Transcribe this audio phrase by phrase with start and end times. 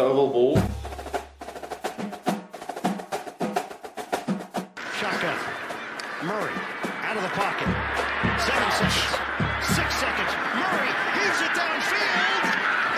[0.00, 0.56] Oval ball.
[4.98, 5.38] Shotgun.
[6.26, 6.50] Murray
[7.06, 7.68] out of the pocket.
[8.42, 9.06] Seven seconds.
[9.62, 10.32] Six seconds.
[10.58, 12.42] Murray heaves it downfield.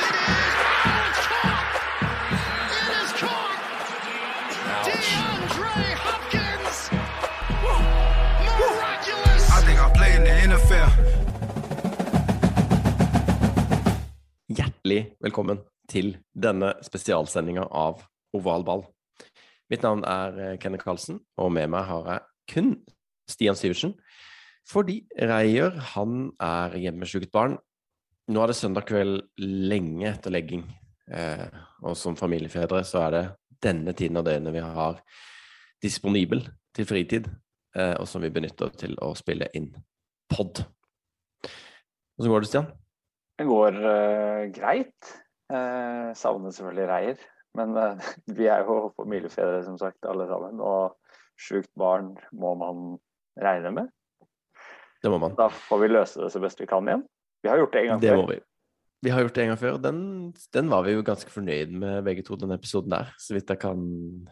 [0.08, 0.54] It is.
[0.88, 1.68] Oh, it's caught.
[2.80, 3.60] It is caught.
[4.88, 6.76] DeAndre Hopkins.
[8.58, 9.50] Miraculous.
[9.50, 10.90] I think I'll play in the NFL.
[14.48, 15.58] Hjertelig velkommen
[15.88, 18.04] til denne spesialsendinga av
[18.36, 18.84] Oval ball.
[19.72, 22.74] Mitt navn er eh, Kenneth Karlsen, og med meg har jeg kun
[23.30, 23.96] Stian Syversen.
[24.66, 27.56] Fordi Reier han er hjemmesjukt barn.
[28.30, 30.64] Nå er det søndag kveld lenge etter legging,
[31.10, 31.46] eh,
[31.82, 33.24] og som familiefedre så er det
[33.62, 34.98] denne tiden av døgnet vi har
[35.82, 36.42] disponibel
[36.74, 37.28] til fritid,
[37.78, 39.70] eh, og som vi benytter til å spille inn
[40.30, 40.64] pod.
[42.16, 42.68] Hvordan går det, Stian?
[43.36, 45.10] Det går uh, greit.
[45.52, 47.26] Uh, savner selvfølgelig Reier.
[47.56, 50.60] Men eh, vi er jo familiefedre, som sagt, alle sammen.
[50.60, 50.96] Og
[51.40, 52.98] sjukt barn må man
[53.40, 53.92] regne med.
[55.02, 55.36] Det må man.
[55.38, 57.06] Da får vi løse det så best vi kan igjen.
[57.44, 58.22] Vi har gjort det en gang Det før.
[58.22, 58.38] må vi.
[59.04, 59.76] Vi har gjort det en gang før.
[59.78, 59.98] Den,
[60.56, 63.60] den var vi jo ganske fornøyd med begge to, den episoden der, så vidt jeg
[63.62, 63.82] kan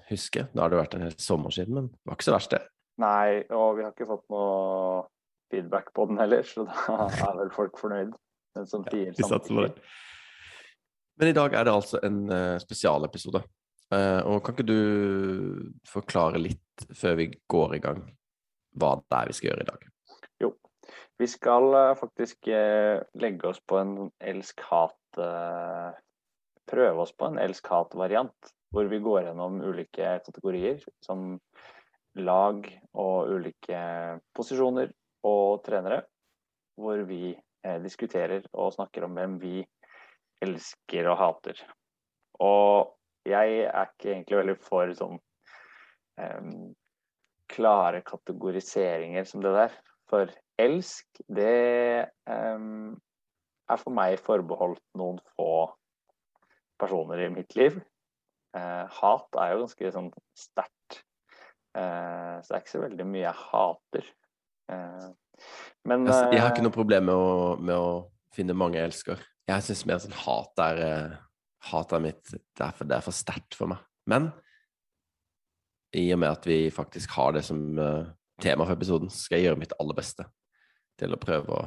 [0.08, 0.46] huske.
[0.54, 2.62] Da har det vært en hel sommer siden, men det var ikke så verst, det.
[3.04, 5.04] Nei, og vi har ikke fått noe
[5.52, 6.96] feedback på den heller, så da
[7.28, 8.16] er vel folk fornøyd.
[8.54, 9.72] Den som sier Vi samtidig.
[11.20, 13.44] Men i dag er det altså en eh, spesialepisode.
[13.94, 18.00] Eh, og kan ikke du forklare litt før vi går i gang,
[18.74, 19.84] hva det er vi skal gjøre i dag?
[20.42, 20.50] Jo,
[21.22, 25.00] Vi skal eh, faktisk legge oss på en elsk-hat
[26.64, 31.36] Prøve oss på en elsk-hat-variant, hvor vi går gjennom ulike kategorier som
[32.18, 32.64] lag
[32.98, 33.82] og ulike
[34.34, 34.88] posisjoner
[35.28, 36.00] og trenere,
[36.80, 37.36] hvor vi
[37.84, 39.60] diskuterer og snakker om hvem vi
[40.44, 41.60] elsker og hater.
[42.44, 42.94] Og
[43.28, 45.18] jeg er ikke egentlig veldig for sånn
[46.20, 46.74] um,
[47.52, 49.74] klare kategoriseringer som det der.
[50.10, 52.94] For elsk, det um,
[53.70, 55.66] er for meg forbeholdt noen få
[56.80, 57.80] personer i mitt liv.
[58.54, 61.00] Uh, hat er jo ganske sånn sterkt.
[61.74, 64.10] Uh, så det er ikke så veldig mye jeg hater.
[64.70, 65.08] Uh,
[65.88, 67.88] men Altså, jeg har ikke noe problem med å, med å
[68.34, 69.24] finne mange jeg elsker.
[69.48, 71.20] Jeg syns mer sånn hat er hatet
[71.64, 73.80] Hat er mitt Det er for, det er for sterkt for meg.
[74.10, 74.28] Men
[75.96, 78.10] i og med at vi faktisk har det som eh,
[78.42, 80.27] tema for episoden, skal jeg gjøre mitt aller beste
[81.00, 81.62] til å prøve å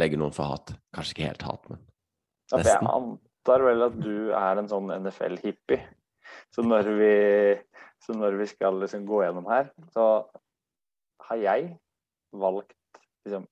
[0.00, 0.74] legge noen for hat.
[0.94, 1.80] Kanskje ikke helt hat, men
[2.52, 5.80] Ja, for jeg antar vel at du er en sånn NFL-hippie.
[6.54, 7.14] Så når vi,
[8.04, 10.06] så når vi skal liksom gå gjennom her, så
[11.28, 11.70] har jeg
[12.36, 12.76] valgt
[13.24, 13.48] liksom,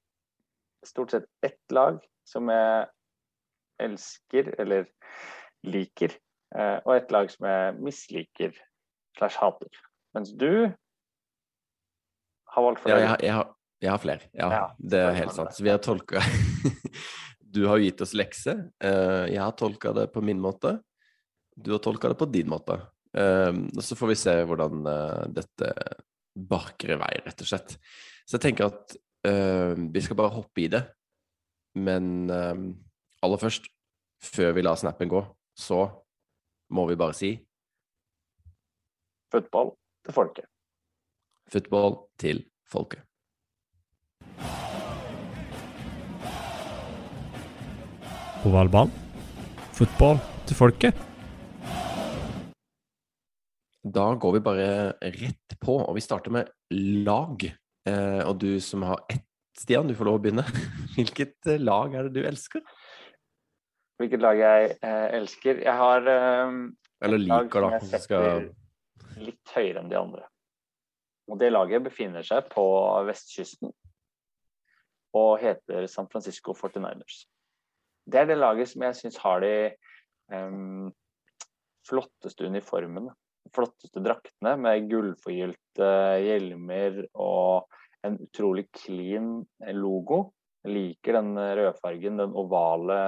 [0.85, 2.87] stort sett ett lag som jeg
[3.85, 4.87] elsker eller
[5.67, 6.15] liker,
[6.55, 8.55] eh, og et lag som jeg misliker
[9.19, 9.71] slash hater.
[10.17, 10.49] Mens du
[12.53, 13.01] har valgt Ja, flere.
[13.01, 14.21] jeg, har- jeg, har, jeg har flere.
[14.35, 15.55] Ja, Ja, det er helt sant.
[15.57, 16.21] Så vi har tolka
[17.53, 18.55] Du har gitt oss lekse.
[18.81, 20.79] eh, Jeg har tolka det på min måte.
[21.57, 22.79] Du har tolka det på din måte.
[23.15, 25.73] Eh, og Så får vi se hvordan eh, dette
[26.35, 27.75] barker i vei, rett og slett.
[28.25, 30.81] Så jeg tenker at vi skal bare hoppe i det.
[31.79, 32.63] Men eh,
[33.23, 33.69] aller først,
[34.23, 35.23] før vi lar snappen gå,
[35.59, 35.87] så
[36.73, 37.33] må vi bare si
[39.33, 39.73] Football
[40.05, 40.45] til folket.
[41.49, 43.01] football til folket.
[48.45, 48.91] Ovalball.
[49.73, 51.01] Football til folket.
[53.83, 54.69] Da går vi bare
[55.01, 56.51] rett på, og vi starter med
[57.07, 57.47] lag.
[57.89, 59.25] Eh, og du som har ett,
[59.59, 60.45] Stian, du får lov å begynne.
[60.97, 62.63] Hvilket lag er det du elsker?
[64.01, 65.63] Hvilket lag jeg eh, elsker?
[65.63, 66.59] Jeg har eh,
[67.05, 67.81] Eller liker, da.
[67.93, 68.49] jeg skal...
[69.23, 70.27] litt høyere enn de andre.
[71.31, 72.65] Og det laget befinner seg på
[73.07, 73.73] vestkysten
[75.13, 77.27] og heter San Francisco 49ers.
[78.09, 79.55] Det er det laget som jeg syns har de
[80.33, 80.89] em,
[81.87, 83.13] flotteste uniformene.
[83.53, 85.91] Flotteste draktene med gullforgylte
[86.25, 87.69] hjelmer og
[88.07, 89.43] en utrolig clean
[89.77, 90.25] logo.
[90.65, 92.99] Jeg liker den rødfargen, den ovale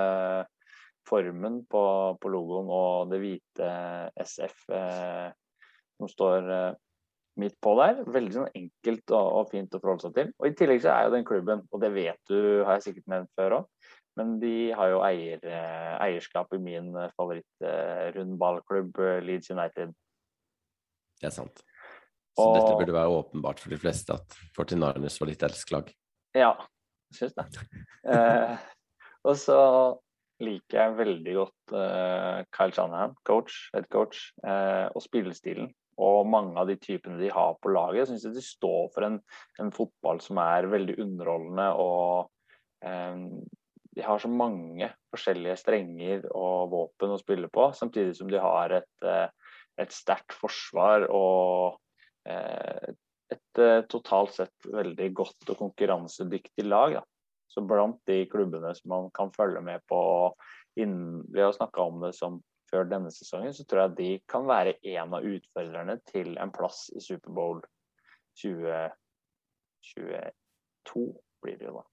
[1.08, 1.82] formen på,
[2.20, 3.68] på logoen og det hvite
[4.24, 5.28] SF eh,
[5.98, 6.76] som står eh,
[7.42, 8.00] midt på der.
[8.14, 10.32] Veldig sånn enkelt og, og fint å forholde seg til.
[10.38, 13.12] Og I tillegg så er jo den klubben, og det vet du, har jeg sikkert
[13.14, 19.94] nevnt før òg, men de har jo eier, eh, eierskap i min favoritt-rundballklubb, Leeds United.
[21.20, 21.64] Det er sant.
[22.34, 25.92] Så Og- dette burde være åpenbart for de fleste at 49ers var ditt elsklag.
[26.34, 26.54] Ja,
[27.14, 27.46] syns det.
[28.04, 28.58] Eh,
[29.24, 29.54] og så
[30.42, 35.70] liker jeg veldig godt uh, Kyle Shanahan, coach, head coach, uh, og spillestilen.
[36.02, 38.02] Og mange av de typene de har på laget.
[38.02, 39.20] Jeg syns de står for en,
[39.62, 42.32] en, fotball som er veldig underholdende og
[42.82, 43.28] um,
[43.94, 48.74] de har så mange forskjellige strenger og våpen å spille på, samtidig som de har
[48.80, 49.04] et,
[49.78, 51.78] et sterkt forsvar og
[53.32, 56.98] et eh, totalt sett veldig godt og konkurransedyktig lag.
[56.98, 57.04] Da.
[57.48, 60.34] Så blant de klubbene som man kan følge med på
[60.80, 64.46] innen, Vi har snakka om det som før denne sesongen, så tror jeg de kan
[64.48, 67.58] være en av utfordrerne til en plass i Superbowl
[68.40, 71.04] 2022,
[71.44, 71.84] blir det jo da.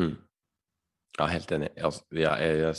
[0.00, 0.16] Mm.
[1.18, 1.70] Ja, helt enig.
[1.76, 2.74] Altså, ja, jeg, jeg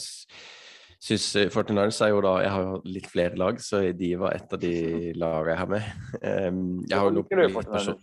[1.08, 4.54] syns 49ers er jo da Jeg har jo litt flere lag, så de var et
[4.54, 4.74] av de
[5.22, 5.84] lagene jeg har med.
[6.22, 7.30] Um, jeg har jo litt
[7.70, 7.98] person...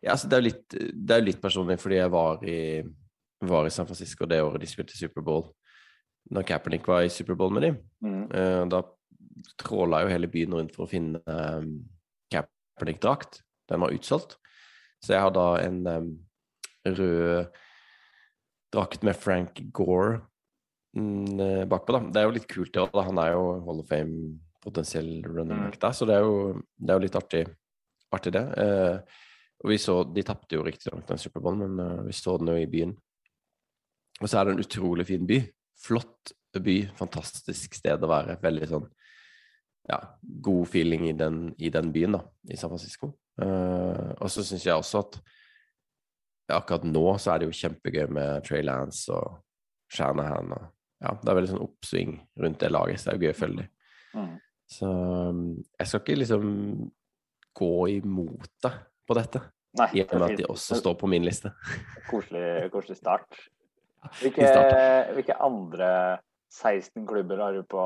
[0.00, 2.60] ja, altså, det, er litt, det er jo litt personlig, fordi jeg var i,
[3.44, 5.46] var i San Francisco det året de spilte Superbowl.
[6.30, 7.78] Når Kaepernick var i Superbowl med dem.
[8.04, 8.24] Mm.
[8.32, 8.82] Uh, da
[9.60, 11.72] tråla jo hele byen rundt for å finne um,
[12.32, 13.40] Kaepernick-drakt.
[13.70, 14.36] Den var utsolgt.
[15.00, 16.10] Så jeg har da en um,
[16.84, 17.50] rød
[18.70, 20.20] drakt med Frank Gore
[20.96, 21.92] mm, eh, bakpå.
[21.92, 22.00] da.
[22.06, 23.00] Det er jo litt kult, det òg.
[23.08, 25.82] Han er jo Hall of Fame potensiell running back mm.
[25.82, 27.42] der, så det er jo, det er jo litt artig,
[28.12, 28.44] artig det.
[28.60, 29.20] Eh,
[29.60, 32.56] og vi så, De tapte jo riktignok den Superbowlen, men uh, vi så den jo
[32.60, 32.94] i byen.
[34.20, 35.40] Og så er det en utrolig fin by.
[35.80, 38.38] Flott by, fantastisk sted å være.
[38.42, 38.88] Veldig sånn
[39.90, 43.14] ja, god feeling i den, i den byen, da, i San Francisco.
[43.40, 45.20] Uh, og så syns jeg også at
[46.50, 49.40] akkurat nå så er det jo kjempegøy med Trey Lance og
[49.92, 50.54] Shanahan.
[50.56, 50.68] Og,
[51.04, 53.40] ja, det er veldig sånn oppsving rundt det laget, så det er jo gøy å
[53.40, 53.74] følge dem.
[54.10, 54.32] Mm.
[54.70, 55.44] Så um,
[55.78, 56.48] jeg skal ikke liksom
[57.60, 58.72] gå imot det
[59.10, 59.42] på dette,
[59.78, 61.52] Nei, i og med at de også står på min liste.
[62.10, 63.38] Koselig, koselig start.
[64.20, 64.48] Hvilke,
[65.16, 65.90] hvilke, andre
[66.50, 67.82] 16 klubber har du på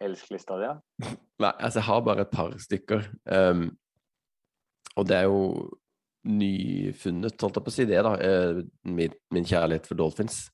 [0.00, 0.70] elsklista di?
[1.42, 3.08] Nei, altså jeg har bare et par stykker.
[3.26, 3.70] Um,
[4.96, 5.40] og det er jo
[6.28, 8.12] nyfunnet, holdt jeg på å si det, da.
[8.22, 10.44] Eh, min, min kjærlighet for Dolphins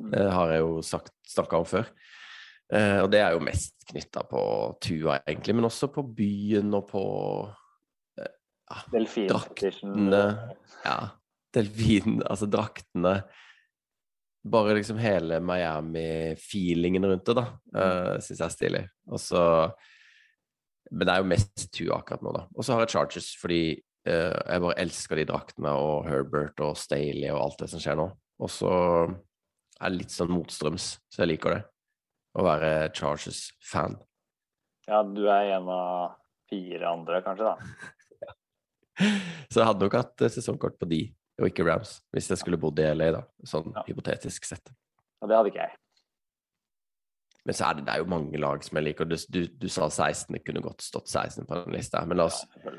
[0.00, 0.14] mm.
[0.14, 1.90] eh, har jeg jo sagt, snakka om før.
[2.70, 4.40] Uh, og det er jo mest knytta på
[4.80, 7.02] Tua, egentlig, men også på byen og på
[8.70, 10.22] ja, draktene.
[10.84, 10.98] Ja,
[11.54, 13.20] delfin, altså draktene.
[14.50, 17.46] Bare liksom hele Miami-feelingen rundt det, da,
[17.76, 18.84] uh, syns jeg er stilig.
[19.10, 19.42] Og så
[20.90, 22.46] Men det er jo mest Tua akkurat nå, da.
[22.56, 23.62] Og så har jeg Chargers fordi
[24.08, 27.98] Uh, jeg bare elsker de draktene og Herbert og Staley og alt det som skjer
[28.00, 28.06] nå.
[28.40, 28.70] Og så
[29.80, 31.60] er det litt sånn motstrøms, så jeg liker det.
[32.32, 33.98] Å være Charges-fan.
[34.88, 36.16] Ja, du er en av
[36.50, 37.90] fire andre, kanskje, da.
[39.50, 41.02] så jeg hadde nok hatt eh, sesongkort på de,
[41.40, 43.22] og ikke Rams, hvis jeg skulle bodd i LA, da.
[43.48, 43.84] Sånn ja.
[43.88, 44.72] hypotetisk sett.
[45.20, 45.78] Ja, det hadde ikke jeg.
[47.48, 49.08] Men så er det, det er jo mange lag som jeg liker.
[49.08, 52.02] Du, du, du sa 16, det kunne godt stått 16 på den lista.
[52.08, 52.74] Men la oss ja,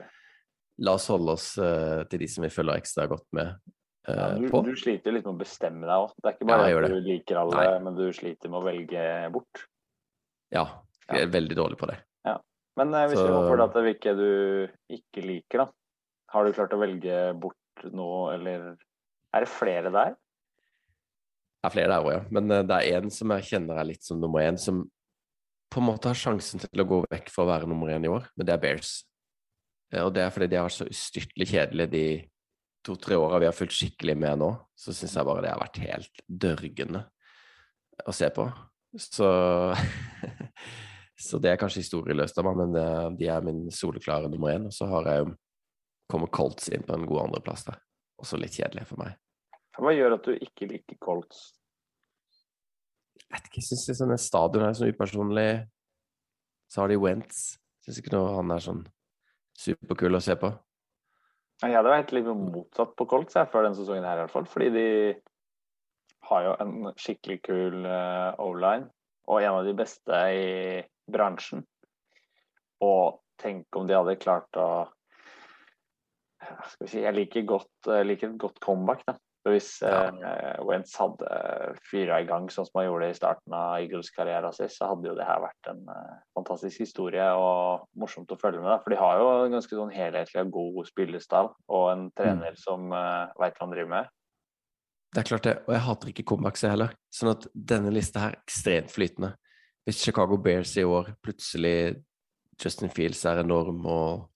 [0.85, 4.29] la oss holde oss uh, til de som vi følger ekstra godt med uh, ja,
[4.37, 4.61] du, på.
[4.65, 6.13] Du sliter litt med å bestemme deg òg.
[6.17, 7.83] Det er ikke bare ja, at du liker alle, Nei.
[7.87, 9.03] men du sliter med å velge
[9.33, 9.65] bort.
[10.53, 10.65] Ja,
[11.07, 11.99] jeg er veldig dårlig på det.
[12.27, 12.37] Ja.
[12.79, 13.27] Men uh, hvis Så...
[13.27, 14.29] vi at det er hvilke du
[14.97, 15.69] ikke liker, da.
[16.31, 18.73] Har du klart å velge bort noe, eller
[19.35, 20.15] er det flere der?
[21.61, 22.23] Det er flere der òg, ja.
[22.33, 24.83] Men det er én som jeg kjenner er litt som nummer én, som
[25.71, 28.11] på en måte har sjansen til å gå vekk for å være nummer én i
[28.11, 28.95] år, men det er Bears.
[29.93, 32.05] Eh, og det er fordi de har vært så ustyrtelig kjedelige de
[32.87, 34.51] to-tre åra vi har fulgt skikkelig med nå.
[34.75, 37.05] Så syns jeg bare det har vært helt dørgende
[38.07, 38.47] å se på.
[38.97, 39.29] Så
[41.21, 44.63] Så det er kanskje historieløst av meg, men de er min soleklare nummer én.
[44.65, 45.27] Og så har jeg jo
[46.11, 47.79] kommet Colts inn på en god andreplass der.
[48.21, 49.17] Også litt kjedelig for meg.
[49.79, 51.51] Hva gjør at du ikke liker Colts?
[53.21, 55.51] Jeg vet ikke, jeg syns sånn stadion er sånn upersonlig.
[56.71, 57.55] Så har de Wentz.
[57.85, 58.83] Syns ikke noe han er sånn
[59.57, 60.51] superkul å se på.
[61.61, 64.47] Jeg hadde vært litt motsatt på Colts jeg, før denne sesongen her, i hvert fall.
[64.49, 64.87] Fordi de
[66.29, 68.89] har jo en skikkelig kul uh, O-line,
[69.29, 71.63] og en av de beste i bransjen.
[72.81, 74.87] Og tenk om de hadde klart å
[76.71, 79.05] skal vi si, Jeg liker, godt, liker et godt comeback.
[79.07, 79.17] da.
[79.41, 80.11] Hvis ja.
[80.13, 81.27] eh, Wentz hadde
[81.89, 85.15] fyra i gang sånn som han gjorde i starten av Eagles-karrieren sin, så hadde jo
[85.17, 88.69] det her vært en uh, fantastisk historie og morsomt å følge med.
[88.69, 88.77] Da.
[88.83, 92.61] For de har jo en ganske sånn helhetlig og god spillestall og en trener mm.
[92.61, 94.13] som uh, veit hva han driver med.
[95.11, 96.93] Det er klart det, og jeg hater ikke comebacks heller.
[97.11, 99.33] Sånn at denne lista her er ekstremt flytende.
[99.89, 101.97] Hvis Chicago Bears i år plutselig
[102.61, 104.27] Justin Fields er enorm og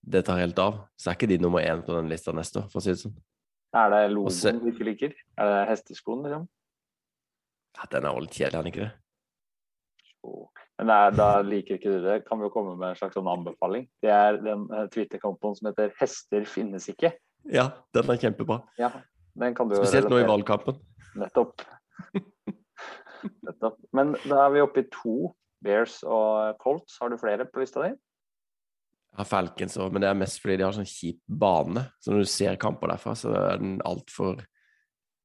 [0.00, 2.70] det tar helt av, så er ikke de nummer én på den lista neste år,
[2.72, 3.18] for å si det sånn.
[3.76, 5.12] Er det logoen du ikke liker?
[5.38, 6.48] Er det hesteskoen, liksom?
[7.78, 8.92] Ja, den er jo litt kjedelig, er den ikke det?
[10.80, 12.16] Men nei, da liker ikke du det.
[12.26, 13.86] Kan vi jo komme med en slags sånn anbefaling.
[14.04, 17.12] Det er den eh, Twitter-kontoen som heter 'Hester finnes ikke'.
[17.52, 17.66] Ja,
[17.96, 18.60] den er kjempebra.
[18.80, 18.90] Ja,
[19.38, 20.80] den kan du Spesielt Spesielt nå i valgkampen.
[21.20, 21.60] Nettopp.
[23.46, 23.76] Nettopp.
[23.92, 25.34] Men da er vi oppe i to.
[25.60, 26.96] Bears og Colts.
[27.00, 27.92] Har du flere på lista di?
[29.18, 31.82] Har Falcons òg, men det er mest fordi de har sånn kjip bane.
[32.00, 34.44] Så når du ser kamper derfra, så er den altfor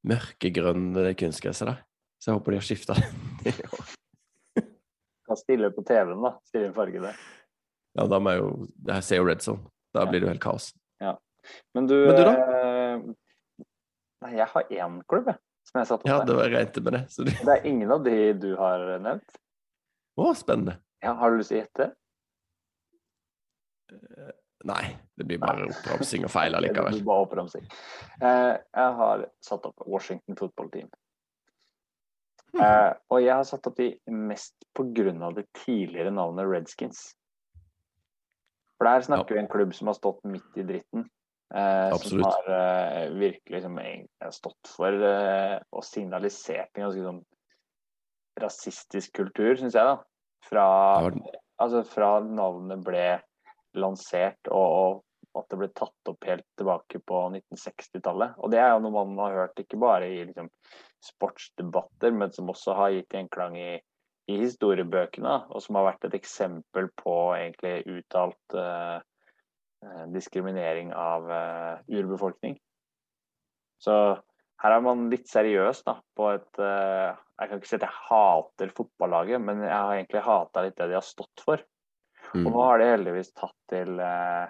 [0.05, 1.83] mørkegrønn, det kunstgresset der.
[2.21, 3.53] Så jeg håper de har skifta det.
[5.25, 6.35] Kan stille på TV-en, da.
[6.49, 7.21] Stille farge der.
[7.95, 8.49] Ja, da må jeg jo
[8.89, 9.69] Jeg ser jo Red Zone.
[9.95, 10.09] Da Ja.
[10.09, 10.73] blir det jo helt kaos.
[11.77, 13.01] Men du, Men du eh,
[14.25, 15.37] Nei, jeg har én klubb, jeg.
[15.69, 17.03] Som jeg satt opp Ja, det var jeg med det.
[17.13, 17.35] Så det...
[17.37, 19.37] Det er ingen av de du har nevnt.
[20.17, 20.79] Å, spennende.
[21.03, 21.87] Ja, har du lyst til å gjette?
[24.65, 26.97] Nei, det blir bare oppramsing og feil allikevel.
[26.97, 27.65] Du bare oppramsing.
[28.17, 30.87] Eh, jeg har satt opp Washington Football Team.
[32.55, 37.11] Eh, og jeg har satt opp de mest av det tidligere navnet Redskins.
[38.79, 41.05] For der snakker vi en klubb som har stått midt i dritten.
[41.53, 43.77] Eh, som har eh, virkelig som,
[44.33, 47.21] stått for eh, og signalisert en ganske sånn
[48.41, 49.99] rasistisk kultur, syns jeg, da.
[50.45, 50.65] Fra,
[51.61, 53.05] altså, fra navnet ble
[53.81, 55.03] lansert og,
[55.35, 58.37] og at det ble tatt opp helt tilbake på 1960-tallet.
[58.39, 60.47] Og det er jo noe man har hørt ikke bare i liksom,
[61.03, 63.73] sportsdebatter, men som også har gitt gjenklang i,
[64.31, 68.95] i historiebøkene, og som har vært et eksempel på egentlig uttalt eh,
[69.83, 72.55] eh, diskriminering av eh, urbefolkning.
[73.83, 73.97] Så
[74.63, 78.03] her er man litt seriøs da, på et eh, Jeg kan ikke si at jeg
[78.07, 81.59] hater fotballaget, men jeg har egentlig hata litt det de har stått for.
[82.33, 82.45] Mm.
[82.45, 84.45] Og nå har de heldigvis tatt til eh,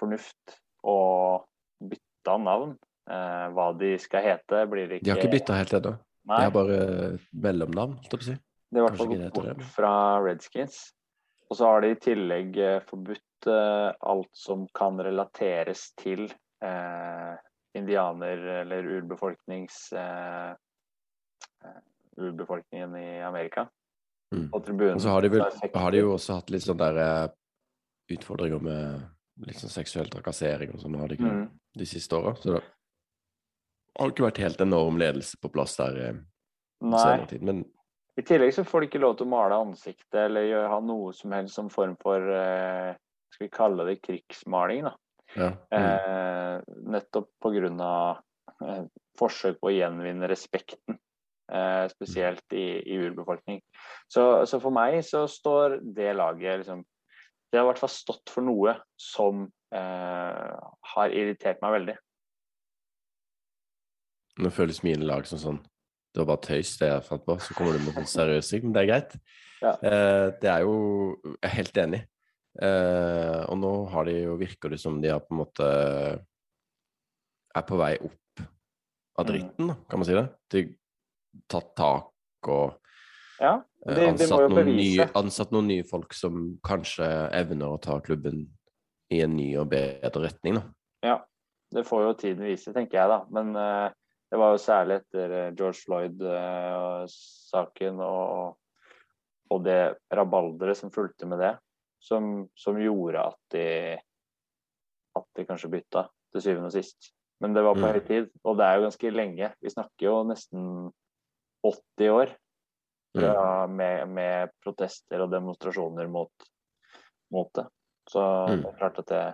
[0.00, 0.54] fornuft
[0.88, 1.46] og
[1.80, 2.76] bytta navn.
[3.10, 5.96] Eh, hva de skal hete, blir ikke De har ikke bytta helt ennå.
[6.30, 6.78] De har bare
[7.32, 8.36] mellomnavn, holdt jeg på å si.
[8.70, 10.80] de har i hvert fall gått bort fra Redskins.
[11.50, 16.28] Og så har de i tillegg eh, forbudt eh, alt som kan relateres til
[16.62, 17.32] eh,
[17.74, 20.52] indianer eller urbefolknings eh,
[21.64, 21.80] eh,
[22.20, 23.66] urbefolkningen i Amerika.
[24.30, 24.50] Mm.
[24.52, 24.94] På tribunen.
[24.94, 25.42] Og så har de, vel,
[25.74, 27.32] har de jo også hatt litt sånn der eh,
[28.14, 31.48] utfordringer med litt sånn seksuell trakassering og sånn, har de ikke Mm.
[31.80, 32.34] de siste åra.
[32.36, 32.62] Så det
[33.98, 36.20] har ikke vært helt enorm ledelse på plass der eh,
[36.82, 37.42] senere tid.
[37.42, 37.64] Men
[38.18, 41.12] I tillegg så får de ikke lov til å male ansiktet eller gjøre, ha noe
[41.16, 42.94] som helst som form for eh,
[43.32, 44.94] Skal vi kalle det krigsmaling, da.
[45.36, 45.50] ja.
[45.70, 45.78] Mm.
[45.78, 47.92] Eh, nettopp pga.
[48.60, 48.82] Eh,
[49.18, 50.98] forsøk på å gjenvinne respekten.
[51.50, 53.58] Eh, spesielt i, i urbefolkning.
[54.06, 56.84] Så, så for meg så står det laget liksom
[57.50, 60.52] Det har i hvert fall stått for noe som eh,
[60.92, 61.96] har irritert meg veldig.
[64.40, 65.58] Nå føles mine lag som sånn
[66.14, 67.38] Det var bare tøys, det jeg fant på.
[67.42, 69.18] Så kommer du med sånn seriøs ting, men det er greit.
[69.60, 69.74] Ja.
[69.82, 70.74] Eh, det er jo
[71.26, 72.04] Jeg er helt enig.
[72.62, 75.66] Eh, og nå har de jo virker det som de har på en måte
[77.50, 78.46] er på vei opp
[79.18, 79.30] av Mm.
[79.32, 80.28] dritten, kan man si det?
[80.54, 80.62] De
[81.50, 82.76] tatt tak og
[83.40, 87.06] Ja, eh, de, de ansatt, noen nye, ansatt noen nye folk som kanskje
[87.36, 88.38] evner å ta klubben
[89.10, 90.64] i en ny og bedre retning, da.
[91.70, 93.18] Det får jo tiden vise, tenker jeg da.
[93.30, 93.88] Men uh,
[94.30, 98.56] det var jo særlig etter eh, George Floyd-saken og,
[99.50, 99.80] og det
[100.14, 101.54] rabalderet som fulgte med det,
[102.02, 102.22] som,
[102.58, 103.64] som gjorde at de,
[105.18, 107.00] at de kanskje bytta til syvende og sist.
[107.42, 107.92] Men det var på Mm.
[107.94, 109.46] høy tid, og det er jo ganske lenge.
[109.62, 110.62] Vi snakker jo nesten
[111.66, 112.32] 80 år
[113.16, 116.30] fra, med, med protester og demonstrasjoner mot,
[117.34, 117.66] mot det.
[118.10, 118.62] Så Mm.
[118.62, 119.24] det er klart at det,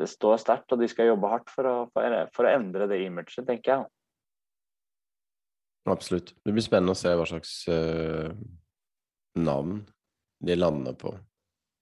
[0.00, 3.46] det står sterkt, og de skal jobbe hardt for å, for, å- endre det imaget,
[3.46, 3.86] tenker jeg.
[5.88, 6.34] Absolutt.
[6.44, 8.28] Det blir spennende å se hva slags uh,
[9.40, 9.80] navn
[10.44, 11.14] de lander på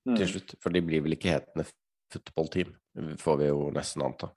[0.08, 0.14] Mm.
[0.16, 0.54] til slutt.
[0.62, 1.66] For de blir vel ikke hetende
[2.10, 2.70] football team,
[3.20, 4.30] får vi jo nesten anta.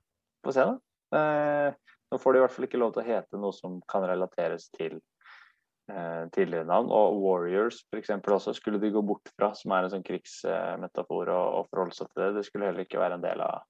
[0.44, 0.74] Få se, da.
[1.16, 1.76] Eh,
[2.12, 4.68] nå får de i hvert fall ikke lov til å hete noe som kan relateres
[4.76, 6.92] til eh, tidligere navn.
[6.92, 11.42] Og Warriors eksempel også skulle de gå bort fra, som er en sånn krigsmetafor å,
[11.62, 12.32] å forholde seg til det.
[12.38, 13.64] Det skulle heller ikke være en del av,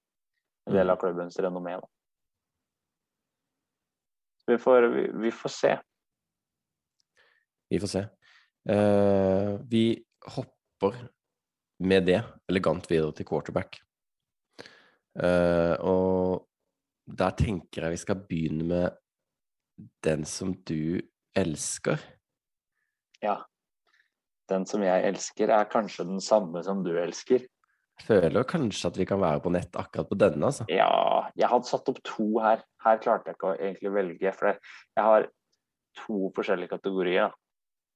[0.69, 1.77] en del av klubbens renommé.
[1.83, 1.91] Da.
[4.49, 5.77] Vi får, vi, vi får se.
[7.71, 8.05] Vi får se.
[8.67, 9.85] Uh, vi
[10.35, 10.97] hopper
[11.81, 12.19] med det
[12.49, 13.79] elegant videre til quarterback.
[15.17, 16.50] Uh, og
[17.17, 18.97] der tenker jeg vi skal begynne med
[20.05, 21.01] den som du
[21.37, 22.01] elsker.
[23.23, 23.39] Ja.
[24.51, 27.45] Den som jeg elsker, er kanskje den samme som du elsker.
[28.01, 30.65] Føler kanskje at vi kan være på nett akkurat på denne, altså.
[30.71, 32.63] Ja, jeg hadde satt opp to her.
[32.83, 34.33] Her klarte jeg ikke å egentlig velge.
[34.37, 35.27] For jeg har
[36.01, 37.33] to forskjellige kategorier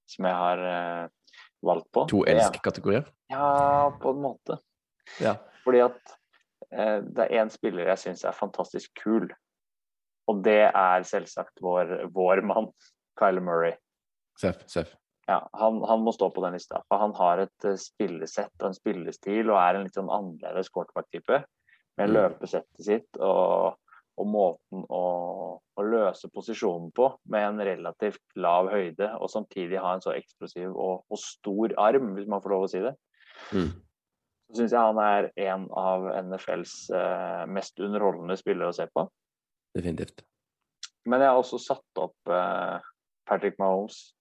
[0.10, 2.06] som jeg har eh, valgt på.
[2.12, 3.08] To er- elsk-kategorier.
[3.34, 4.60] Ja, på en måte.
[5.22, 5.36] Ja.
[5.66, 6.16] Fordi at
[6.76, 9.30] det er én spiller jeg syns er fantastisk kul.
[10.30, 12.72] Og det er selvsagt vår, vår mann,
[13.20, 13.76] Kyler Murray.
[14.42, 14.96] Seff, seff.
[15.30, 16.82] Ja, han, han må stå på den lista.
[16.90, 20.70] For han har et eh, spillesett og en spillestil og er en litt sånn annerledes
[20.74, 21.42] quarterback-type.
[21.96, 22.16] Med Mm.
[22.18, 23.78] løpesettet sitt og,
[24.20, 25.06] og måten å,
[25.64, 30.74] å løse posisjonen på med en relativt lav høyde, og samtidig ha en så eksplosiv
[30.76, 32.92] og, og stor arm, hvis man får lov å si det.
[33.56, 33.72] Mm.
[34.46, 39.08] Så syns jeg han er en av NFLs eh, mest underholdende spillere å se på.
[39.76, 40.22] Definitivt.
[41.10, 42.78] Men jeg har også satt opp eh,
[43.26, 44.12] Patrick Mahomes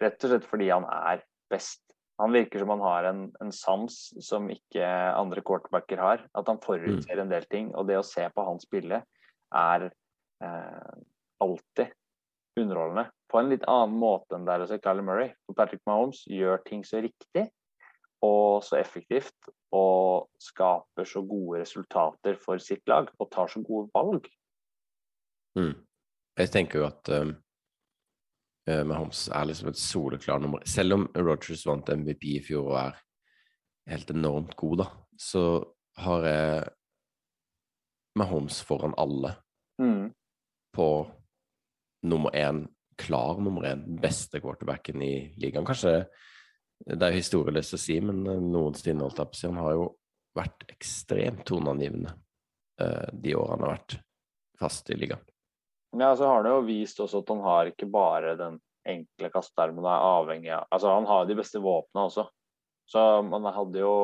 [0.00, 1.82] rett og slett fordi han er best.
[2.20, 4.84] Han virker som han har en, en sans som ikke
[5.16, 6.26] andre quarterbacker har.
[6.36, 7.70] At han forutser en del ting.
[7.76, 9.02] Og det å se på han spille
[9.56, 10.90] er eh,
[11.40, 11.94] alltid
[12.60, 13.06] underholdende.
[13.30, 15.32] På en litt annen måte enn det er å se Kyler Murray.
[15.46, 17.48] For Patrick Mahomes gjør ting så riktig
[18.26, 23.88] og så effektivt og skaper så gode resultater for sitt lag og tar så gode
[23.94, 24.26] valg.
[25.58, 25.76] Mm.
[26.40, 27.32] Jeg tenker jo at um,
[28.68, 32.76] eh, Mahomes er liksom et soleklar nummer Selv om Rogers vant MVP i fjor og
[32.84, 33.00] er
[33.90, 34.86] helt enormt god, da,
[35.18, 35.44] så
[35.98, 36.68] har jeg
[38.20, 39.34] Mahomes foran alle
[39.80, 40.12] Mm.
[40.76, 41.10] på
[42.02, 42.66] nummer én,
[42.98, 45.64] klar nummer én, beste quarterbacken i ligaen.
[45.64, 46.04] Kanskje
[46.86, 49.88] det er historieløst å si, men noen på å si, han har jo
[50.36, 52.14] vært ekstremt toneangivende
[52.80, 53.98] eh, de årene han har vært
[54.60, 55.22] fast i ligaen.
[55.98, 59.84] Ja, så har han jo vist også at han har ikke bare den enkle kastearmen,
[59.84, 62.26] han er avhengig av Altså, han har de beste våpnene også.
[62.90, 63.94] Så man hadde jo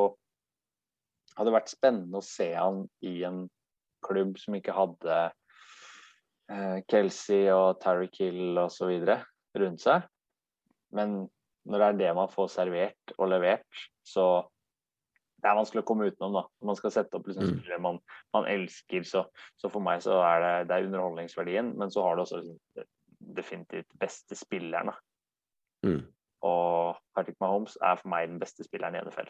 [1.36, 3.44] hadde vært spennende å se han i en
[4.06, 5.16] klubb som ikke hadde
[6.52, 9.20] eh, Kelsey og Terry Kill videre
[9.58, 10.06] rundt seg.
[10.96, 11.26] Men
[11.66, 14.26] når det er det man får servert og levert, så
[15.42, 16.42] det er vanskelig å komme utenom, da.
[16.64, 17.58] Man skal sette opp liksom, Mm.
[17.60, 17.98] spillere man,
[18.34, 19.24] man elsker, så,
[19.60, 22.86] så for meg så er det, det er underholdningsverdien, men så har du også liksom,
[23.36, 24.90] definitivt beste spilleren.
[24.92, 24.96] da.
[25.86, 26.00] Mm.
[26.46, 29.28] Og Patrick Mahomes er for meg den beste spilleren i NFL.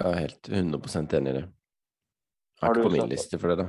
[0.00, 1.44] Jeg er helt 100 enig i det.
[2.62, 3.66] Jeg er ikke på min liste for det, da.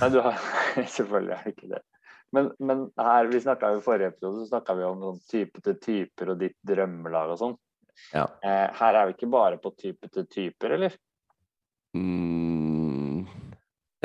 [0.00, 0.38] Nei, du har
[0.96, 1.82] selvfølgelig er ikke det.
[2.36, 5.78] Men, men her, vi snakka i forrige episode så snakket vi om sånn type til
[5.82, 7.56] typer og ditt drømmelag og sånn.
[8.14, 8.24] Ja.
[8.46, 10.94] Eh, her er vi ikke bare på type til typer, eller?
[11.98, 13.26] Mm,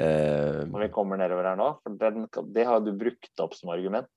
[0.01, 1.69] eh, Når vi kommer nedover her nå?
[1.83, 4.09] For den, det har du brukt opp som argument.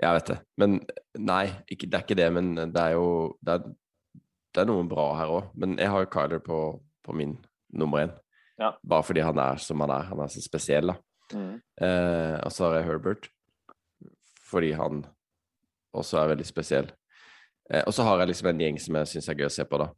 [0.00, 0.38] jeg vet det.
[0.58, 0.80] Men
[1.20, 2.32] nei, ikke, det er ikke det.
[2.32, 3.72] Men det er jo Det er,
[4.54, 5.52] det er noe bra her òg.
[5.54, 6.60] Men jeg har jo Kyler på,
[7.04, 7.36] på min
[7.74, 8.14] nummer én.
[8.58, 8.72] Ja.
[8.82, 10.08] Bare fordi han er som han er.
[10.10, 10.96] Han er så spesiell, da.
[11.32, 11.56] Mm.
[11.80, 13.28] Eh, og så har jeg Herbert,
[14.44, 15.04] fordi han
[15.94, 16.90] også er veldig spesiell.
[17.70, 19.64] Eh, og så har jeg liksom en gjeng som jeg syns er gøy å se
[19.68, 19.88] på, da.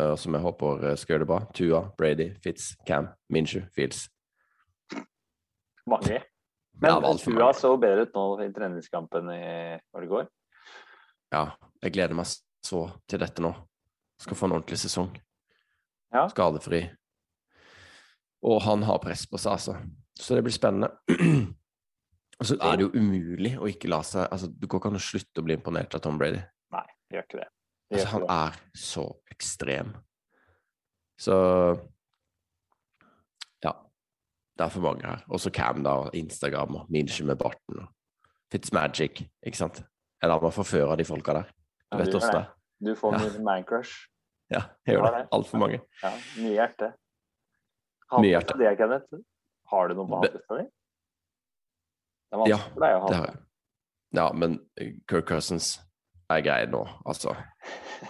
[0.00, 1.40] eh, og som jeg håper eh, skal gjøre det bra.
[1.56, 4.06] Tua, Brady, Fitz, Cam, Minshew, Fields.
[5.86, 6.22] Mange.
[6.76, 9.44] Men ja, Tua så bedre ut nå i treningskampen i
[9.92, 10.26] var det går.
[11.32, 11.44] Ja,
[11.82, 12.28] jeg gleder meg
[12.66, 13.52] så til dette nå.
[14.20, 15.10] Skal få en ordentlig sesong.
[16.14, 16.26] Ja.
[16.30, 16.84] Skadefri.
[18.46, 19.78] Og han har press på seg, altså.
[20.18, 20.88] Så det blir spennende.
[22.40, 24.98] Og så er det jo umulig å ikke la seg altså, Du går ikke an
[25.00, 26.40] å slutte å bli imponert av Tom Brady.
[26.72, 27.48] Nei, gjør ikke det.
[27.92, 29.92] Gjør Altså, han er så ekstrem.
[31.20, 31.36] Så
[33.64, 33.72] Ja.
[34.56, 35.22] Det er for mange her.
[35.28, 37.88] Også Cam, da, og Instagram og Minshew med barten og
[38.52, 39.82] Fitzmagic, ikke sant?
[40.22, 41.48] Jeg lar meg forføre av de folka der.
[41.92, 42.52] Du Ja, vet åssen det er.
[42.82, 43.18] Du får Ja.
[43.18, 44.08] mye mancrush.
[44.50, 45.12] Ja, jeg gjør det.
[45.18, 45.28] det.
[45.32, 45.80] Altfor mange.
[46.02, 46.92] Ja, mye hjerte.
[48.12, 48.58] Mye hjerte.
[48.58, 49.22] Det, Kenneth?
[49.72, 50.66] Har du noe på hatlista di?
[52.26, 53.42] Det er Ja, vanskelig for deg å Det har jeg.
[54.16, 54.54] Ja, men
[55.10, 55.70] Kirk Cousins
[56.32, 57.34] er grei nå, altså.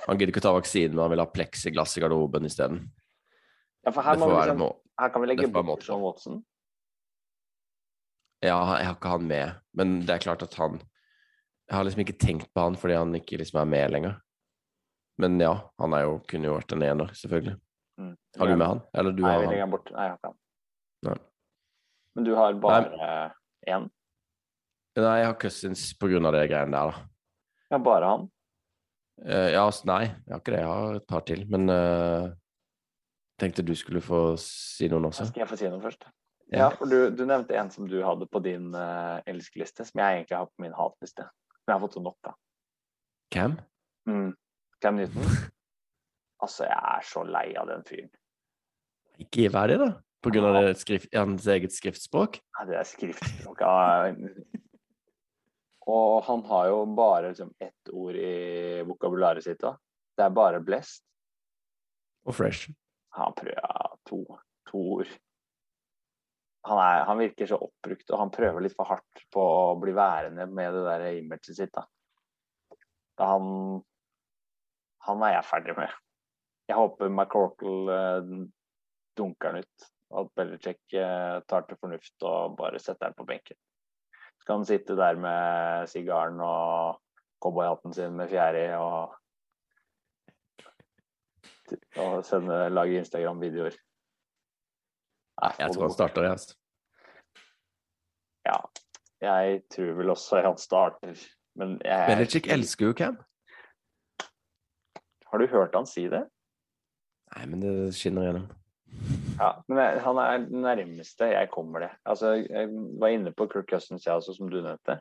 [0.07, 2.83] Han gidder ikke ta vaksinen, men han vil ha pleksiglass i garderoben isteden.
[3.87, 4.63] Ja, for her, må vi liksom,
[5.01, 6.41] her kan vi legge bort John Watson.
[8.45, 10.81] Ja, jeg har ikke han med, men det er klart at han
[11.67, 14.19] Jeg har liksom ikke tenkt på han fordi han ikke liksom er med lenger.
[15.19, 17.57] Men ja, han er jo, kunne jo vært en ener, selvfølgelig.
[17.99, 18.13] Mm.
[18.39, 18.83] Har du med han?
[18.95, 19.73] Eller du Nei, har han?
[19.73, 19.91] bort.
[19.91, 20.37] Nei, jeg har ikke han.
[21.09, 21.17] Nei.
[22.17, 22.83] Men du har bare
[23.69, 23.91] én?
[24.97, 27.05] Nei, jeg har Cousins av det greiene der, da.
[27.75, 28.29] Ja, bare han?
[29.21, 30.61] Uh, ja, altså, nei, jeg har ikke det.
[30.63, 31.43] Jeg har et par til.
[31.53, 32.31] Men uh,
[33.41, 35.29] tenkte du skulle få si noen også.
[35.29, 36.09] Skal jeg få si noe først?
[36.47, 36.63] Ja.
[36.63, 40.23] Ja, for du, du nevnte en som du hadde på din uh, elskeliste, som jeg
[40.23, 41.27] egentlig har på min hatliste.
[41.67, 42.39] Men jeg har fått så nok av.
[43.35, 43.59] Cam?
[44.09, 44.33] Mm.
[44.81, 45.29] Cam Newton.
[46.37, 48.11] Altså, jeg er så lei av den fyren.
[49.25, 49.87] Ikke vær det, da.
[50.27, 52.41] På grunn av det skrift, hans eget skriftspråk.
[52.59, 53.61] Ja, det er skriftspråk.
[53.63, 54.11] Ja,
[55.87, 59.77] Og han har jo bare liksom ett ord i vokabularet sitt da.
[60.19, 61.05] Det er bare blessed.
[62.27, 62.75] Og fresh.
[63.15, 64.19] Han prøver ja, to,
[64.67, 65.15] to ord.
[66.67, 69.95] Han, er, han virker så oppbrukt, og han prøver litt for hardt på å bli
[69.95, 71.71] værende med det der imaget sitt.
[71.71, 71.87] da.
[73.15, 73.79] Da han,
[75.07, 76.01] han er jeg ferdig med.
[76.67, 78.33] Jeg håper McCorkle eh,
[79.17, 83.59] dunker han ut, at Belichick eh, tar til fornuft og bare setter den på benken.
[84.39, 87.01] Så kan han sitte der med sigaren og
[87.43, 89.17] cowboyhatten sin med fjære i og
[91.97, 93.75] og sende, lage Instagram-videoer.
[95.59, 96.31] Jeg tror han starter, jeg.
[96.31, 96.55] Altså.
[98.47, 98.59] Ja,
[99.21, 101.27] jeg tror vel også han starter.
[101.55, 103.19] Men jeg Belichick elsker jo Cam.
[105.27, 106.23] Har du hørt han si det?
[107.37, 108.47] Nei, men det skinner gjennom.
[109.39, 111.91] Ja, men han er den nærmeste jeg kommer det.
[112.09, 112.69] Altså, jeg
[113.01, 114.99] var inne på Kirk Cousins, jeg også, som du nevnte.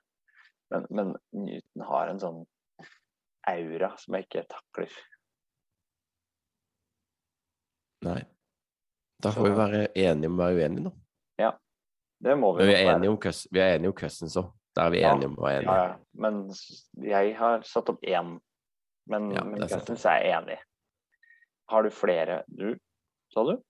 [0.74, 2.42] Men, men Newton har en sånn
[3.48, 4.92] aura som jeg ikke takler.
[8.06, 8.22] Nei.
[9.24, 10.96] Da får vi være enige om å være uenige, da.
[12.26, 14.48] Det må vi Men vi er enige om, Cous- vi er enige om Cousins òg.
[14.76, 15.10] Der er vi Ja.
[15.14, 15.74] enige om å være enige.
[15.76, 15.98] ja.
[16.14, 16.38] Men
[17.12, 18.40] jeg har satt opp én.
[19.08, 19.60] Men, Ja, men.
[19.68, 20.58] Cousins er enig.
[21.70, 22.78] Har du flere du,
[23.34, 23.62] sa du?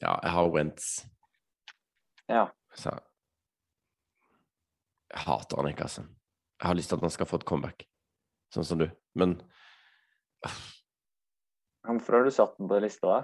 [0.00, 1.04] Ja, jeg har Wentz.
[2.28, 2.48] Ja.
[2.74, 2.90] Så
[5.14, 6.02] jeg hater han ikke, altså.
[6.60, 7.86] Jeg har lyst til at han skal få et comeback,
[8.54, 8.88] sånn som du.
[9.14, 9.36] Men
[11.84, 13.22] Hvorfor har du satt den på lista da?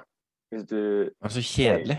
[0.53, 1.99] Hvis du han er så kjedelig.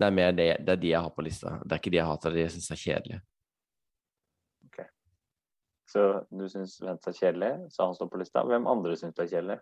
[0.00, 1.58] Det er mer det, det er de jeg har på lista.
[1.64, 3.20] Det er ikke de jeg hater, det er de jeg syns er kjedelige.
[5.90, 8.44] Så du syns Vents er kjedelig, så han står på lista.
[8.46, 9.56] Hvem andre syns du er kjedelig?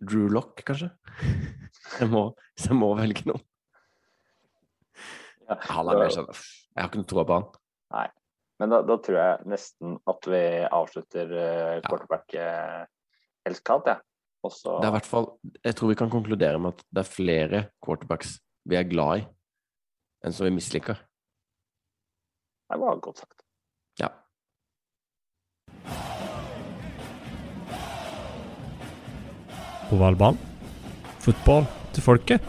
[0.00, 0.90] Drew Lock, kanskje?
[2.00, 2.22] Jeg må,
[2.60, 3.42] jeg må velge noen.
[5.50, 7.46] Ja, Han er mer sånn Jeg har ikke noe tro på han.
[7.96, 8.08] Nei.
[8.60, 13.98] Men da, da tror jeg nesten at vi avslutter uh, quarterback-elskhat, jeg.
[14.44, 15.26] Og så Det er i hvert fall
[15.66, 18.38] Jeg tror vi kan konkludere med at det er flere quarterbacks
[18.70, 19.22] vi er glad i,
[20.24, 20.96] enn som vi misliker.
[22.70, 23.38] Det var godt sagt.
[23.98, 24.08] Ja.
[29.90, 30.38] Ovalbanen.
[31.20, 32.44] Fotball til folket.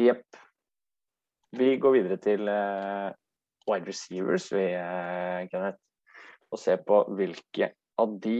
[0.00, 0.38] Jepp.
[1.52, 3.12] Vi går videre til uh,
[3.68, 5.78] wide receivers, vi, uh, Kenneth.
[6.52, 8.38] Og ser på hvilke av de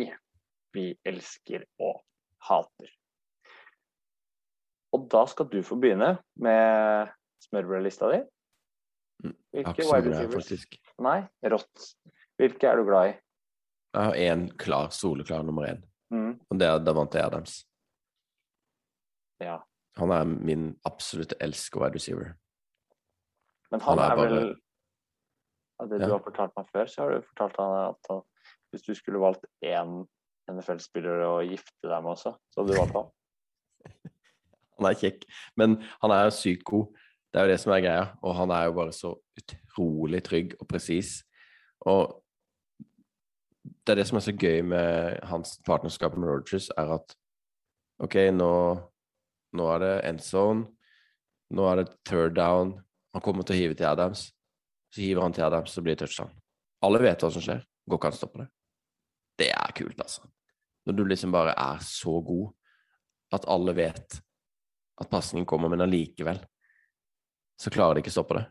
[0.73, 2.01] vi elsker og
[2.49, 2.91] hater.
[4.93, 7.13] Og da skal du få begynne med
[7.47, 8.23] smørbrødlista di.
[9.25, 10.35] Mm, Hvilke wide receivers?
[10.35, 10.81] faktisk.
[11.05, 11.21] Nei,
[11.53, 11.93] rått.
[12.41, 13.15] Hvilke er du glad i?
[13.93, 17.65] Jeg har én klar, soleklar nummer én, Mm, og det er Davante Adams.
[19.41, 19.59] ja.
[19.97, 22.35] Han er min absolutte elsk wide receiver.
[23.71, 24.57] Men han, Han er er, bare- vel
[25.81, 26.07] Av det Ja.
[26.07, 28.23] du har fortalt meg før, så har du fortalt han at han,
[28.73, 30.07] hvis du skulle valgt én
[30.49, 33.11] NFL-spiller å gifte deg med også, så hadde du valgt han.
[34.79, 35.25] Han er kjekk,
[35.57, 36.87] men han er sykt god.
[37.33, 38.19] Det er jo det som er greia.
[38.23, 41.23] Og han er jo bare så utrolig trygg og presis.
[41.87, 42.23] Og
[43.83, 47.17] det er det som er så gøy med hans partnerskap med Rogers, er at
[48.03, 48.53] OK, nå,
[49.59, 50.69] nå er det end zone.
[51.53, 52.77] Nå er det third down.
[53.13, 54.29] Han kommer til å hive til Adams.
[54.93, 56.33] Så hiver han til Adams, så blir det touchdown.
[56.87, 57.63] Alle vet hva som skjer.
[57.89, 58.49] Går ikke an å stoppe det.
[59.43, 60.27] Det er kult, altså.
[60.87, 62.53] Når du liksom bare er så god
[63.35, 64.19] at alle vet
[65.01, 66.41] at pasningen kommer, men allikevel
[67.61, 68.47] så klarer de ikke å stoppe det.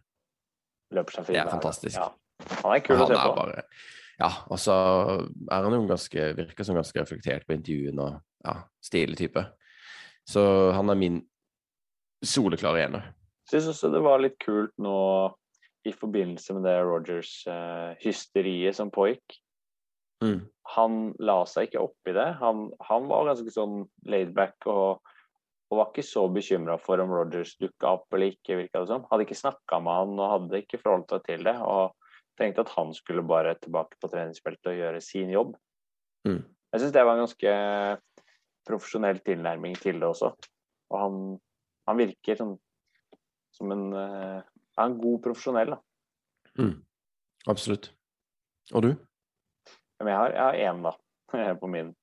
[0.92, 1.98] Det er fantastisk.
[1.98, 2.12] Ja.
[2.64, 3.34] Han er kul å se på.
[3.38, 3.66] bare
[4.22, 4.76] Ja, og så
[5.50, 9.44] er han jo ganske Virker som ganske reflektert på intervjuene og ja, stilig type.
[10.30, 10.44] Så
[10.76, 11.20] han er min
[12.22, 13.08] soleklare ener.
[13.50, 14.98] Syns også det var litt kult nå
[15.90, 19.40] i forbindelse med det Rogers-hysteriet som pågikk.
[20.22, 20.44] Mm.
[20.76, 22.28] Han la seg ikke opp i det.
[22.42, 25.02] Han, han var ganske sånn laidback og,
[25.72, 29.08] og var ikke så bekymra for om Rogers dukka opp eller ikke, virka det som.
[29.10, 31.58] Hadde ikke snakka med han og hadde ikke forholdt seg til det.
[31.66, 31.98] Og
[32.40, 35.56] tenkte at han skulle bare tilbake på treningsfeltet og gjøre sin jobb.
[36.28, 36.42] Mm.
[36.72, 37.54] Jeg syns det var en ganske
[38.68, 40.32] profesjonell tilnærming til det også.
[40.92, 41.16] Og han,
[41.90, 42.56] han virker sånn
[43.56, 44.42] som en, eh,
[44.80, 45.76] en god profesjonell.
[45.76, 45.80] Da.
[46.62, 46.76] Mm.
[47.52, 47.92] Absolutt.
[48.74, 48.92] Og du?
[50.02, 51.94] Jeg har, jeg har én, da, på min.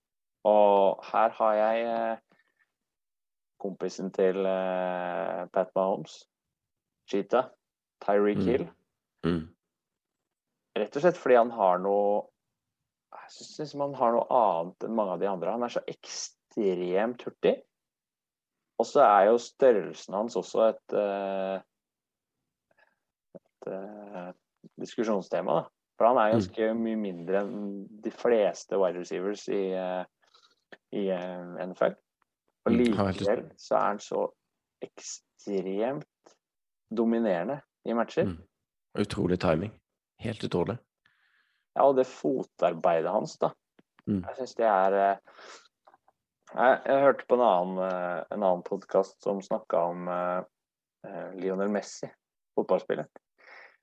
[0.47, 2.41] Og her har jeg eh,
[3.61, 6.21] kompisen til eh, Pat Mahomes,
[7.11, 7.51] Cheetah,
[8.05, 8.45] Tyreek Mm.
[8.47, 8.69] Hill.
[9.27, 9.45] Mm.
[10.79, 12.27] Rett og slett fordi han har noe
[13.15, 15.55] Jeg syns liksom han har noe annet enn mange av de andre.
[15.55, 17.55] Han er så ekstremt hurtig.
[18.79, 21.65] Og så er jo størrelsen hans også et, et,
[23.41, 24.29] et eh,
[24.79, 25.57] diskusjonstema.
[25.63, 25.65] da.
[25.99, 26.37] For han er Mm.
[26.37, 30.05] ganske mye mindre enn de fleste wide receivers i, eh,
[30.93, 31.97] i eh, NFL.
[32.67, 34.29] Og Mm, likevel så er han så
[34.85, 36.37] ekstremt
[36.95, 38.25] dominerende i matcher.
[38.31, 38.43] Mm.
[38.99, 39.73] Utrolig timing.
[40.25, 40.79] Helt utrolig.
[41.77, 43.53] Ja, og det fotarbeidet hans, da.
[44.09, 44.23] Mm.
[44.25, 45.41] Jeg syns det er eh,
[46.55, 51.71] jeg, jeg hørte på en annen, eh, en annen podkast som snakka om eh, Lionel
[51.73, 52.09] Messi,
[52.57, 53.11] fotballspillet.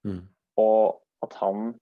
[0.05, 0.23] Mm.
[0.61, 1.73] Og at han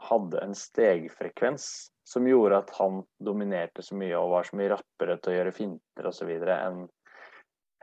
[0.00, 1.66] hadde en stegfrekvens
[2.08, 5.56] som gjorde at han dominerte så mye og var så mye rappere til å gjøre
[5.56, 6.30] finter osv.
[6.40, 6.86] enn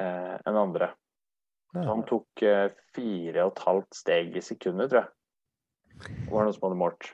[0.02, 0.92] eh, enn andre.
[1.76, 1.84] Ja.
[1.84, 2.42] han tok
[2.96, 5.12] fire og et halvt steg i sekundet, tror jeg.
[6.30, 7.12] Var noen som hadde målt.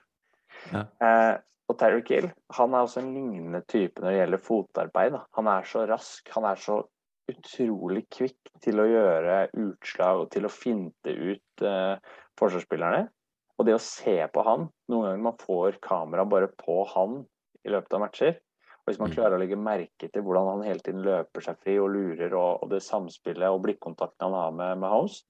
[0.73, 0.85] Ja.
[1.03, 1.35] Eh,
[1.71, 5.15] og Terry Kill han er også en lignende type når det gjelder fotarbeid.
[5.15, 5.23] Da.
[5.39, 6.81] Han er så rask, han er så
[7.31, 11.95] utrolig kvikk til å gjøre utslag og til å finte ut eh,
[12.39, 13.05] forsvarsspillerne.
[13.59, 17.21] Og det å se på han Noen ganger man får kamera bare på han
[17.63, 18.39] i løpet av matcher.
[18.83, 19.15] Og hvis man Mm.
[19.15, 22.63] klarer å legge merke til hvordan han hele tiden løper seg fri og lurer, og,
[22.63, 25.21] og det samspillet og blikkontakten han har med, med Holmes,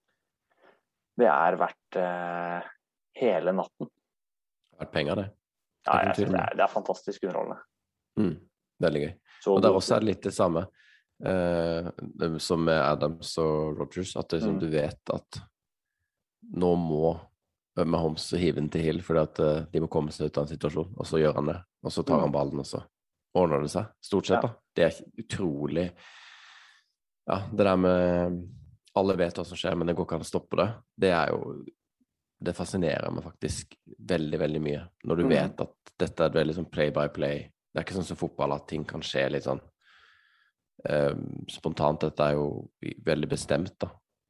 [1.21, 2.71] det er verdt eh,
[3.19, 3.89] hele natten.
[4.79, 5.27] Verdt penger, det.
[5.85, 7.59] Ja, jeg det, er, det er fantastisk underholdende.
[8.19, 8.35] Mm.
[8.83, 9.13] Veldig gøy.
[9.43, 10.63] Så Og der også er det litt det samme
[11.25, 11.89] eh,
[12.39, 14.59] som med Adams og Rogers, at det, liksom, Mm.
[14.59, 15.41] du vet at
[16.53, 17.19] nå må
[17.85, 20.51] Mahomes hive den til Hill fordi at eh, de må komme seg ut av en
[20.55, 21.59] situasjon, og så gjør han det.
[21.83, 22.21] Og så tar Mm.
[22.27, 22.83] han ballen, og så
[23.35, 23.85] ordner det seg.
[24.01, 24.47] Stort sett, Ja.
[24.47, 24.55] da.
[24.75, 25.91] Det er utrolig
[27.27, 28.49] Ja, det der med
[28.95, 30.73] Alle vet hva som skjer, men det går ikke an å stoppe det.
[30.99, 31.65] Det er jo
[32.43, 33.75] Det fascinerer meg faktisk
[34.11, 34.81] veldig, veldig mye.
[35.07, 35.29] Når du Mm.
[35.29, 37.37] vet at dette er veldig sånn play by play.
[37.73, 39.61] Det er ikke sånn som fotball, at ting kan skje litt sånn
[40.89, 41.13] eh,
[41.47, 41.99] spontant.
[42.01, 42.69] Dette er jo
[43.05, 43.87] veldig bestemt, da.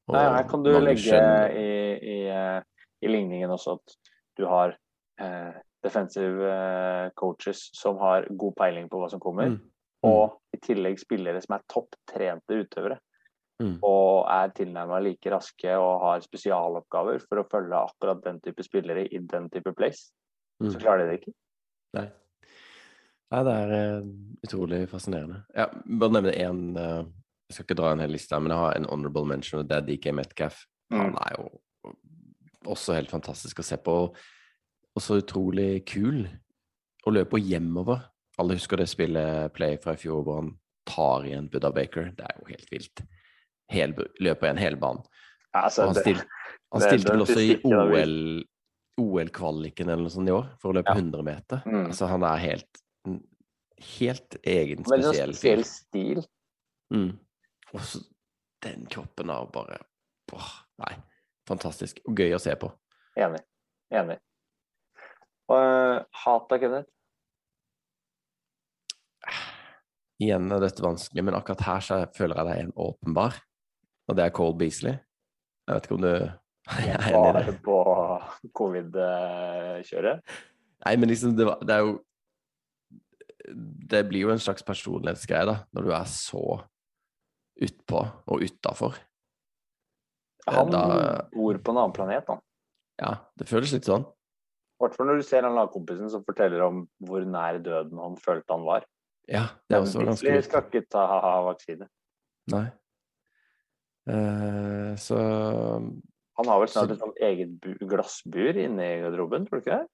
[0.08, 2.62] Og Nei, her kan du legge skjønner- i, i, eh,
[3.02, 3.96] i ligningen også at
[4.38, 4.76] du har
[5.20, 9.62] eh, defensive eh, coaches som har god peiling på hva som kommer, Mm.
[10.04, 13.00] og i tillegg spillere som er topptrente utøvere.
[13.62, 13.78] Mm.
[13.86, 19.06] Og er tilnærma like raske og har spesialoppgaver for å følge akkurat den type spillere
[19.06, 20.12] i den type place.
[20.62, 20.80] Så Mm.
[20.82, 21.34] klarer de det ikke.
[21.94, 22.08] Nei.
[23.34, 24.08] Nei, det er uh,
[24.46, 25.44] utrolig fascinerende.
[25.56, 25.68] Ja,
[26.00, 29.26] bare nevne én Jeg skal ikke dra en hel liste, men jeg har en honorable
[29.26, 30.66] mention, og det er DK Metcalf.
[30.92, 31.50] Han er jo
[32.66, 33.96] også helt fantastisk å se på,
[34.96, 36.24] og så utrolig kul
[37.06, 38.00] å løpe hjemover.
[38.40, 40.54] Alle husker det spillet Play fra i fjor hvor han
[40.88, 42.12] tar igjen Buddha Baker.
[42.16, 43.04] Det er jo helt vilt.
[43.72, 45.04] Hel, løper igjen en helbane.
[45.54, 47.62] Altså, han, stil, han det- stilte vel også i
[48.98, 50.98] OL-kvaliken OL eller noe sånt i år, for å løpe Ja.
[51.00, 51.64] 100 meter.
[51.66, 51.86] Mm.
[51.88, 52.84] Altså, han er helt
[53.84, 56.24] helt egen, Veldig sånn spesiell spesiell stil.
[56.94, 57.20] Mm.
[57.74, 58.00] Og så
[58.64, 59.80] den kroppen er bare
[60.34, 60.96] åh, Nei,
[61.48, 62.00] fantastisk.
[62.08, 62.72] Og gøy å se på.
[63.20, 63.42] Enig.
[63.94, 64.18] Enig.
[65.52, 66.90] Og uh, hat av Kenneth?
[70.24, 73.38] Igjen er dette vanskelig, men akkurat her så føler jeg det er en åpenbar,
[74.10, 74.96] og det er Cole Beasley.
[75.68, 76.34] Jeg vet ikke om du er
[76.74, 77.14] enig i det?
[77.14, 77.78] Bare på
[78.60, 80.22] covid-kjøret?
[80.86, 81.94] Nei, men liksom, det, var, det er jo
[83.90, 86.44] Det blir jo en slags personlighetsgreie, da, når du er så
[87.64, 88.00] utpå
[88.32, 88.96] og utafor.
[90.50, 92.38] Han Da- bor på en annen planet, da.
[93.02, 94.04] Ja, det føles litt sånn.
[94.04, 98.16] I hvert fall når du ser han lagkompisen som forteller om hvor nær døden han
[98.20, 98.84] følte han var.
[99.32, 100.46] Ja, det er også ganske Beasley vilt.
[100.50, 101.06] skal ikke ta
[101.46, 101.88] vaksine.
[102.52, 102.66] Nei.
[104.10, 105.18] Eh, så
[106.38, 109.64] Han har vel snart Så- et sånt eget bu glassbur inne i garderoben, tror du
[109.70, 109.88] ikke det?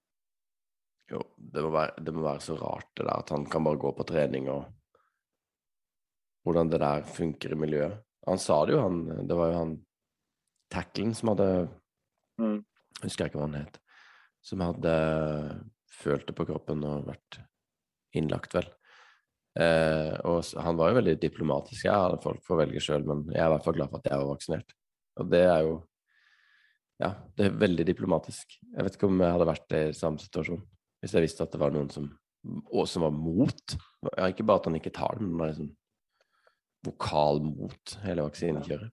[1.10, 3.78] jo, det må, være, det må være så rart det der at han kan bare
[3.78, 4.64] gå på trening og
[6.46, 7.98] Hvordan det der funker i miljøet.
[8.26, 9.86] Han sa det jo, han Det var jo han
[10.72, 11.68] tacklen som hadde
[12.40, 12.64] Mm.
[13.02, 13.78] Husker jeg ikke hva han het.
[14.42, 14.92] Som hadde
[15.92, 17.42] følt det på kroppen og vært
[18.14, 18.64] innlagt, vel.
[19.58, 21.84] Eh, og han var jo veldig diplomatisk.
[21.88, 24.20] Ja, folk får velge sjøl, men jeg er i hvert fall glad for at jeg
[24.22, 24.76] var vaksinert.
[25.18, 25.78] Og det er jo
[27.00, 28.58] Ja, det er veldig diplomatisk.
[28.76, 30.60] Jeg vet ikke om jeg hadde vært i samme situasjon
[31.00, 32.10] hvis jeg visste at det var noen som
[32.72, 33.74] og som var mot.
[34.16, 35.70] Ja, ikke bare at han ikke tar den, men var liksom
[36.86, 38.92] vokal mot hele vaksinekjøret.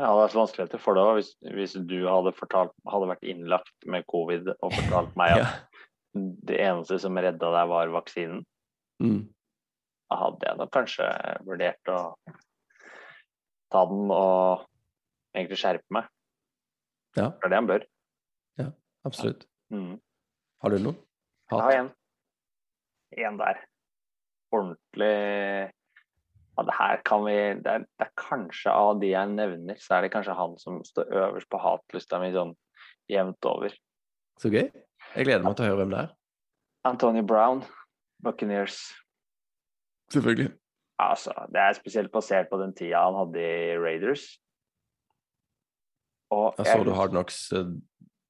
[0.00, 3.86] Ja, det er så vanskeligheter for deg hvis, hvis du hadde, fortalt, hadde vært innlagt
[3.90, 5.50] med covid og fortalt meg at Ja.
[6.48, 8.40] det eneste som redda deg, var vaksinen.
[9.02, 9.26] Mm.
[10.10, 11.06] Hadde jeg nok kanskje
[11.46, 11.98] vurdert å
[13.70, 14.66] ta den og
[15.36, 16.08] egentlig skjerpe meg.
[17.16, 17.86] Ja, Det er det han bør.
[18.58, 18.68] Ja,
[19.06, 19.46] absolutt.
[19.70, 20.00] Mm.
[20.62, 20.98] Har du noen?
[21.50, 21.92] Jeg har en.
[23.18, 23.62] En der.
[24.54, 25.14] Ordentlig
[26.60, 29.96] ja, det her kan vi det er, det er kanskje av de jeg nevner, så
[29.96, 32.52] er det kanskje han som står øverst på hatlista mi sånn
[33.10, 33.72] jevnt over.
[34.40, 34.66] Så gøy.
[35.14, 36.10] Jeg gleder meg til å høre hvem det er.
[36.90, 37.62] Antonio Brown,
[38.24, 38.76] Buccaneers.
[40.12, 40.50] Selvfølgelig.
[41.00, 44.26] Altså, det er spesielt basert på den tida han hadde i Raiders.
[46.30, 47.70] Og jeg, så du Hard Knocks eh,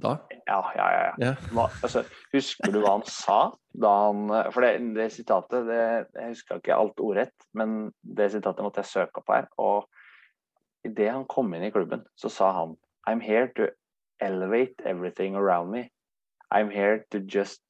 [0.02, 0.14] da?
[0.48, 1.08] Ja, ja, ja.
[1.20, 1.32] ja.
[1.52, 3.40] Hva, altså, husker du hva han sa
[3.80, 5.82] da han For det, det sitatet det,
[6.16, 9.50] Jeg husker ikke alt ordrett, men det sitatet måtte jeg søke opp her.
[9.60, 12.76] Og idet han kom inn i klubben, så sa han
[13.08, 13.68] I'm here to
[14.20, 15.90] elevate everything around me.
[16.50, 17.62] I'm here to just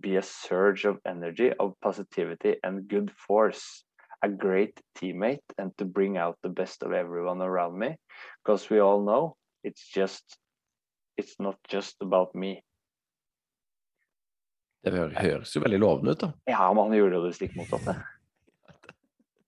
[0.00, 3.84] be a surge of energy, of positivity and good force.
[4.24, 7.96] A great teammate and to bring out the best of everyone around me.
[8.44, 10.38] Because we all know it's just
[11.16, 12.62] It's not just about me.
[14.82, 16.32] Det høres jo veldig lovende ut, da.
[16.50, 18.00] Ja, men han gjorde jo det stikk motsatte.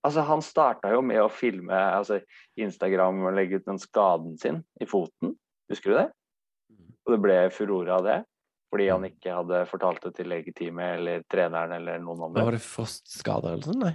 [0.05, 2.19] Altså, han starta jo med å filme altså,
[2.61, 5.31] Instagram og legge ut den skaden sin i foten.
[5.73, 6.03] Husker du det?
[7.07, 8.19] Og det ble furore av det.
[8.75, 12.43] Fordi han ikke hadde fortalt det til legeteamet eller treneren eller noen andre.
[12.43, 13.85] var det frostskader eller sånn?
[13.85, 13.93] Nei.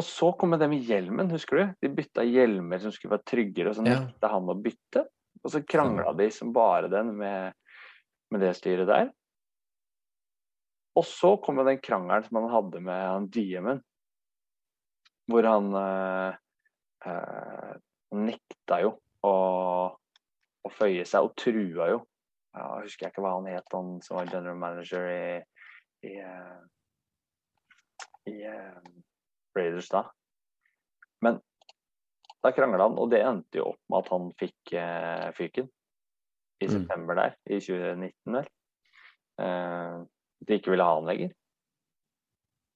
[0.00, 1.62] Og så kom det med hjelmen, husker du?
[1.86, 4.00] De bytta hjelmer som skulle være tryggere, og så Ja.
[4.00, 5.04] nekta han å bytte.
[5.44, 7.54] Og så krangla de som bare den med,
[8.32, 9.12] med det styret der.
[10.98, 13.82] Og så kom jo den krangelen som han hadde med han DM-en,
[15.30, 16.34] hvor han øh,
[17.06, 17.74] øh,
[18.18, 19.36] nekta jo å,
[20.66, 22.02] å føye seg, og trua jo.
[22.52, 25.38] Ja, husker jeg ikke hva han het, han som var general manager i,
[26.04, 26.58] i, eh,
[28.28, 28.82] i eh,
[29.56, 30.04] Raiders da.
[31.24, 31.38] Men
[32.42, 35.70] da krangla han, og det endte jo opp med at han fikk eh, fyken
[36.62, 36.74] i Mm.
[36.74, 38.50] september der, i 2019 vel.
[39.42, 40.02] Eh,
[40.46, 41.32] de ikke ville ha han lenger.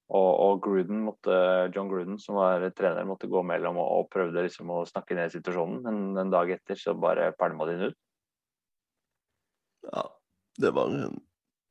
[0.07, 1.37] Og, og Gruden måtte,
[1.75, 5.35] John Gruden, som var trener, måtte gå mellom og, og prøvde liksom å snakke ned
[5.35, 7.99] situasjonen, men en dag etter så bare pælma de den ut.
[9.93, 10.03] Ja,
[10.63, 11.21] det var en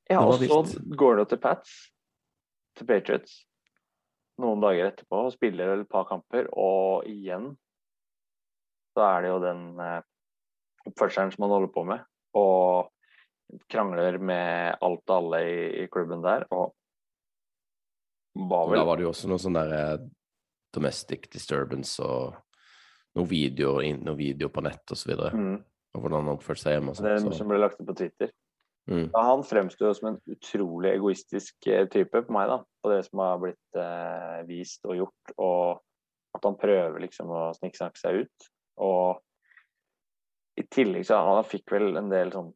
[0.09, 0.61] Ja, og så
[0.95, 1.75] går det til Pats,
[2.77, 3.37] til Patriots,
[4.37, 7.53] noen dager etterpå og spiller vel et par kamper, og igjen
[8.95, 10.01] så er det jo den eh,
[10.87, 12.03] oppførselen som han holder på med,
[12.37, 12.91] og
[13.71, 16.73] krangler med alt og alle i, i klubben der, og
[18.35, 19.97] var vel da var det jo også noe sånn der eh,
[20.75, 22.35] domestic disturbance og
[23.15, 25.31] noen videoer, inn- noen videoer på nett videre.
[25.33, 25.59] mm,
[25.95, 27.37] Og hvordan han oppførte seg hjemme og det sånn.
[27.37, 28.33] Som ble lagt ut på Twitter.
[28.91, 29.07] mm.
[29.15, 32.59] Han fremsto som en utrolig egoistisk eh, type på meg, da.
[32.83, 37.47] På det som har blitt eh, vist og gjort, og at han prøver liksom å
[37.55, 38.51] sniksnakke seg ut.
[38.83, 42.51] Og i tillegg så han fikk vel en del sånn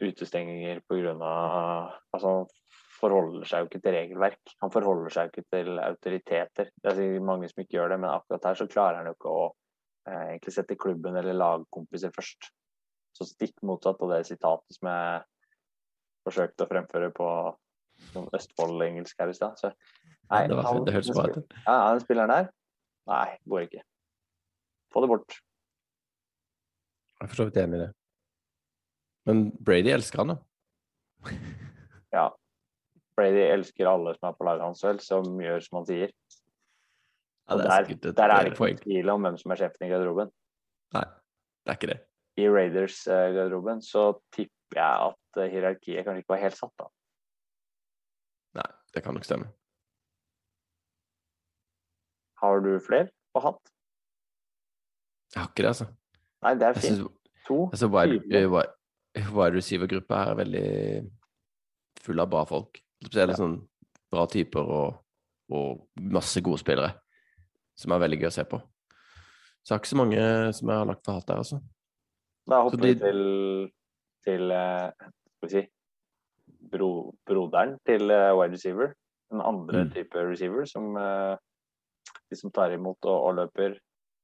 [0.00, 2.46] utestenginger på grunn av Altså, han
[2.98, 4.54] forholder seg jo ikke til regelverk.
[4.64, 6.70] Han forholder seg jo ikke til autoriteter.
[6.74, 9.14] Det er sikkert mange som ikke gjør det, men akkurat her så klarer han jo
[9.16, 9.52] ikke å eh,
[10.06, 12.50] egentlig sette klubben eller lagkompiser først.
[13.16, 15.24] Så stikk motsatt av det sitatet som jeg
[16.28, 17.28] forsøkte å fremføre på
[18.12, 19.58] sånn Østfold-engelsk her i stad.
[19.58, 21.58] Så nei, det, var, det hørtes bra ut.
[21.64, 22.50] Ja, den spilleren der
[23.08, 23.82] Nei, går ikke.
[24.92, 25.38] Få det bort.
[27.18, 27.88] Jeg er for så vidt enig i det.
[29.28, 31.32] Men Brady elsker han, da.
[32.16, 32.26] ja.
[33.16, 36.12] Brady elsker alle som er på laget hans, vel, som gjør som han sier.
[37.48, 38.80] Ja, det er der, der er eh, det ikke poeng.
[38.82, 40.30] tvil om hvem som er sjefen i garderoben.
[40.92, 41.04] Nei,
[41.64, 42.00] det er ikke det.
[42.38, 44.02] I Raiders-garderoben så
[44.36, 46.90] tipper jeg at eh, hierarkiet kanskje ikke var helt satt, da.
[48.60, 49.48] Nei, det kan nok stemme.
[52.42, 53.72] Har du flere på hatt?
[55.34, 55.88] Jeg har ikke det, altså.
[56.44, 57.08] Nei, det er fint.
[57.48, 57.62] To.
[57.72, 60.68] altså, wide, eh, wide, receiver-gruppa er veldig
[62.04, 62.76] full av bra folk.
[63.00, 63.56] Spesielt sånn
[64.12, 65.04] bra typer og,
[65.56, 66.92] og masse gode spillere
[67.78, 68.60] som er veldig gøy å se på.
[69.62, 70.22] Så det er ikke så mange
[70.56, 71.58] som jeg har lagt for hat der, altså.
[72.48, 72.88] Da hopper de...
[72.88, 73.20] vi til,
[74.24, 75.62] til eh, skal vi si,
[76.72, 76.88] bro,
[77.28, 78.94] broderen til eh, wide receiver.
[79.34, 79.90] En andre Mm.
[79.92, 81.36] type receiver som eh,
[82.30, 83.76] de som tar imot og, og løper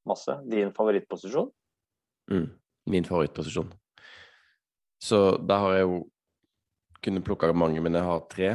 [0.09, 0.33] masse.
[0.49, 1.51] Din favorittposisjon?
[2.33, 2.49] Mm.
[2.89, 3.68] Min favorittposisjon.
[5.05, 5.99] Så der har jeg jo
[7.05, 8.55] kunnet plukke mange, men jeg har tre.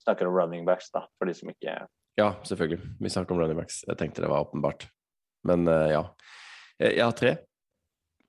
[0.00, 1.74] Snakker om running backs, da, for de som ikke
[2.20, 2.80] Ja, selvfølgelig.
[3.00, 3.80] Vi snakker om running backs.
[3.88, 4.88] Jeg tenkte det var åpenbart.
[5.48, 6.02] Men uh, ja.
[6.80, 7.30] Jeg jeg har tre.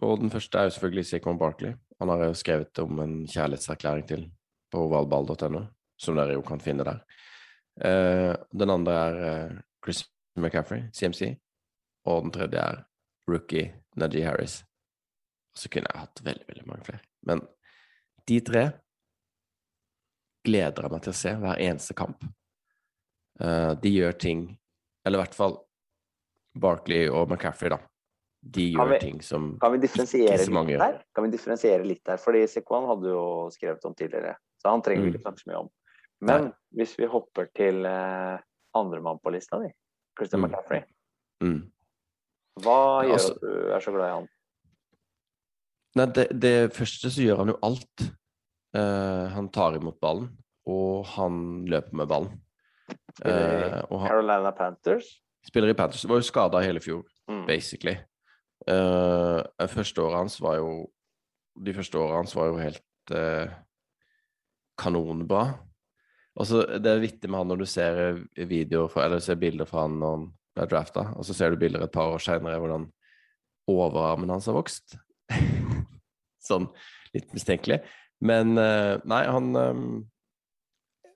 [0.01, 1.73] Og den første er jo selvfølgelig Sikon Barkley.
[1.99, 4.23] Han har jo skrevet om en kjærlighetserklæring til
[4.71, 5.65] på ovalball.no,
[5.99, 7.03] som dere jo kan finne der.
[7.83, 9.19] Uh, den andre er
[9.51, 10.05] uh, Chris
[10.39, 11.35] McCaffrey, CMC.
[12.07, 12.83] Og den tredje er
[13.27, 14.61] rookie Najee Harris.
[15.51, 17.03] Og så kunne jeg hatt veldig, veldig mange flere.
[17.27, 17.43] Men
[18.27, 18.69] de tre
[20.47, 22.23] gleder jeg meg til å se hver eneste kamp.
[23.41, 24.41] Eh, de gjør ting
[25.05, 25.55] Eller i hvert fall
[26.61, 27.77] Barkley og McCaffrey, da.
[28.43, 31.01] de gjør vi- ting som Kan vi differensiere Ikke så mange gjør.
[31.15, 32.17] Kan vi differensiere litt der?
[32.17, 33.23] Fordi Sekwan hadde jo
[33.53, 35.13] skrevet om tidligere, så han trenger vi Mm.
[35.15, 35.69] ikke snakke så mye om.
[36.21, 38.37] Men hvis vi hopper til uh,
[38.75, 39.71] andremann på lista di,
[40.17, 40.49] Christian Mm.
[40.51, 40.83] McCaffrey,
[41.41, 41.71] mm.
[42.61, 44.27] hva gjør altså- at du er så glad i han?
[45.95, 48.11] Nei, det, det første så gjør han jo alt.
[48.75, 50.29] Uh, han tar imot ballen,
[50.67, 52.41] og han løper med ballen.
[53.25, 55.09] Han Carolina Panthers.
[55.45, 56.05] spiller i Panthers.
[56.05, 57.45] Var jo skada hele fjor, Mm.
[57.47, 57.97] basically.
[58.67, 60.91] Uh, første året hans var jo
[61.65, 63.49] De første årene hans var jo helt uh,
[64.79, 65.57] kanonbra.
[66.39, 67.99] Altså, Det er vittig med han når du ser
[68.89, 71.83] fra, eller ser bilder fra han når han ble drafta, og så ser du bilder
[71.83, 72.85] et par år seinere hvordan
[73.67, 74.95] overarmen hans har vokst.
[76.47, 76.69] sånn
[77.13, 77.81] litt mistenkelig.
[78.21, 79.81] Men uh, nei, han eh,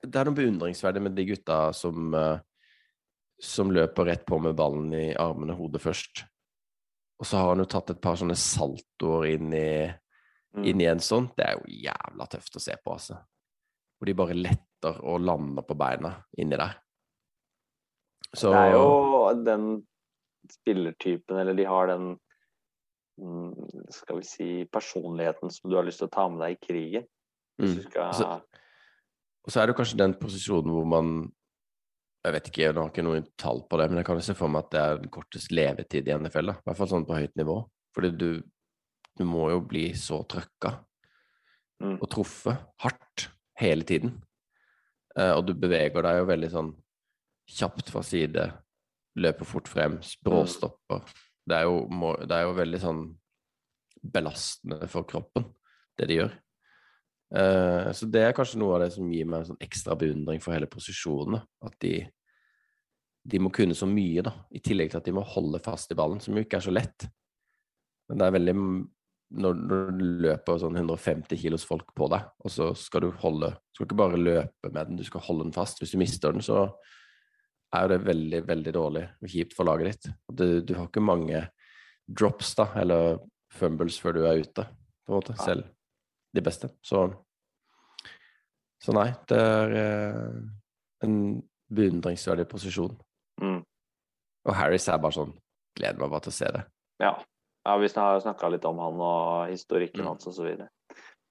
[0.06, 2.38] Det er noe beundringsverdig med de gutta som eh,
[3.42, 6.24] som løper rett på med ballen i armene hodet først.
[7.20, 9.92] Og så har han jo tatt et par sånne saltoer inn i,
[10.56, 10.64] Mm.
[10.64, 11.26] inn i en sånn.
[11.36, 13.18] Det er jo jævla tøft å se på, altså.
[13.98, 16.78] Hvor de bare letter og lander på beina inni der.
[18.32, 19.86] Så Det er jo den
[20.48, 22.18] spillertypen, eller de har den
[23.20, 26.66] mm, skal vi si personligheten som du har lyst til å ta med deg i
[26.66, 27.06] krigen.
[27.60, 27.76] Hvis mm.
[27.76, 28.40] du skal Så-
[29.46, 31.10] Og så er det kanskje den posisjonen hvor man
[32.26, 34.34] Jeg vet ikke, jeg har ikke noe tall på det, men jeg kan jo se
[34.34, 36.48] for meg at det er den kortest levetid i NFL.
[36.50, 36.54] da.
[36.58, 37.60] I hvert fall sånn på høyt nivå.
[37.94, 38.30] Fordi du,
[39.14, 40.72] du må jo bli så trøkka
[41.76, 41.98] Mm.
[42.00, 43.26] og truffet hardt
[43.60, 44.14] hele tiden.
[45.18, 46.70] Eh, og du beveger deg jo veldig sånn
[47.52, 48.46] kjapt fra side,
[49.20, 51.04] løper fort frem, bråstopper.
[51.44, 53.02] Det, er jo, må, det er jo veldig sånn
[54.00, 55.50] belastende for kroppen,
[56.00, 56.32] det de gjør.
[57.34, 60.42] Eh, så det er kanskje noe av det som gir meg en sånn ekstra beundring
[60.42, 61.40] for hele posisjonen.
[61.66, 61.98] At de,
[63.26, 65.98] de må kunne så mye, da, i tillegg til at de må holde fast i
[65.98, 67.08] ballen, som jo ikke er så lett.
[68.10, 68.54] Men det er veldig
[69.36, 73.80] Når, du løper sånn 150 kilos folk på deg, og så skal du holde Du
[73.80, 75.82] skal ikke bare løpe med den, du skal holde den fast.
[75.82, 76.68] Hvis du mister den, så
[77.74, 80.12] er jo det veldig, veldig dårlig og kjipt for laget ditt.
[80.30, 81.42] Du, du har ikke mange
[82.06, 83.18] drops, da, eller
[83.50, 85.66] fumbles før du er ute, på en måte, selv
[86.36, 86.70] de beste.
[86.84, 87.06] Så,
[88.82, 90.34] så nei, det er eh,
[91.06, 91.16] en
[91.72, 92.94] beundringsverdig posisjon.
[93.42, 93.60] Mm.
[94.46, 95.34] Og Harris er bare sånn
[95.76, 96.60] Gleder meg bare til å se det.
[97.04, 97.10] Ja.
[97.68, 100.08] ja vi har snakka litt om han og historikken Mm.
[100.08, 100.70] hans.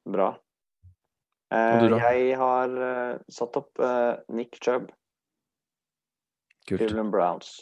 [0.06, 0.28] Bra.
[0.36, 1.98] Og Eh, du da?
[2.12, 4.92] jeg har uh, satt opp uh, Nick Chubb,
[6.66, 6.82] Kult.
[6.82, 7.62] Cleveland Browns.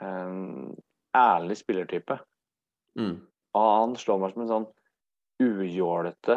[0.00, 0.76] En
[1.16, 2.18] ærlig spillertype.
[2.98, 3.16] Mm.
[3.56, 4.68] Og han slår meg som en sånn
[5.40, 6.36] ujålete,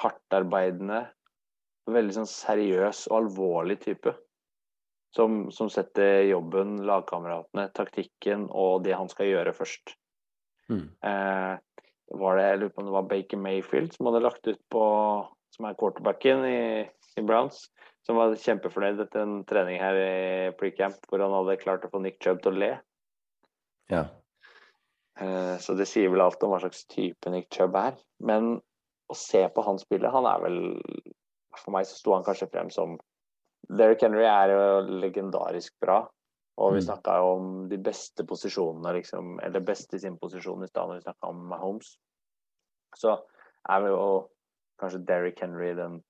[0.00, 1.02] hardtarbeidende,
[1.88, 4.14] veldig sånn seriøs og alvorlig type.
[5.16, 9.94] Som, som setter jobben, lagkameratene, taktikken og det han skal gjøre først.
[10.68, 10.84] Mm.
[11.00, 11.54] Eh,
[12.20, 14.84] var det, jeg lurer på om det var Baker Mayfield som hadde lagt ut på
[15.56, 16.84] Som er quarterbacken i,
[17.16, 17.70] i Browns.
[18.04, 22.02] Som var kjempefornøyd etter en trening her i precamp hvor han hadde klart å få
[22.04, 22.70] Nick Chubb til å le.
[23.88, 24.04] Ja.
[25.20, 27.96] Eh, Så det sier vel alt om hva slags type Nick Chubb er.
[28.20, 28.60] Men
[29.10, 30.58] å se på han spille, han er vel
[31.58, 32.98] For meg så sto han kanskje frem som
[33.68, 36.06] Derrick Henry er jo legendarisk bra.
[36.58, 36.86] Og vi Mm.
[36.86, 39.40] snakka jo om de beste posisjonene, liksom.
[39.42, 41.96] Eller beste i sin posisjon i stad når vi snakka om Mahomes.
[42.96, 43.18] Så
[43.68, 44.28] er jo
[44.80, 46.02] kanskje Derrick Henry den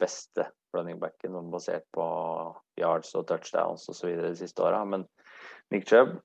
[0.00, 4.16] beste running backen sånn basert på yards og touchdowns osv.
[4.20, 4.84] de siste åra.
[4.84, 5.06] Men
[5.70, 6.20] Nick Chubb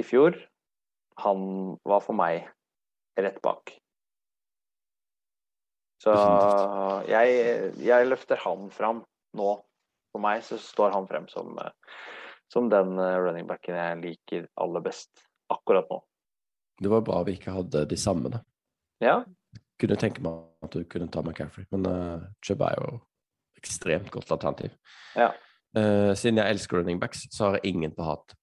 [0.00, 0.34] i fjor,
[1.20, 2.46] han var for meg
[3.20, 3.74] rett bak.
[6.02, 6.12] Så
[7.06, 9.04] jeg, jeg løfter han fram
[9.38, 9.50] nå.
[10.12, 12.00] For meg så står han frem som, eh,
[12.52, 16.02] som den eh, running backen jeg liker aller best akkurat nå.
[16.82, 18.42] Det var bra vi ikke hadde de samme, da.
[19.02, 19.22] Ja,
[19.80, 23.00] Kunne tenke meg at du kunne ta McCaffrey, men uh, Chubb er jo
[23.58, 24.76] ekstremt godt alternativ.
[25.18, 25.32] Ja.
[25.74, 28.36] Uh, siden jeg elsker running backs, så har jeg ingen på hat.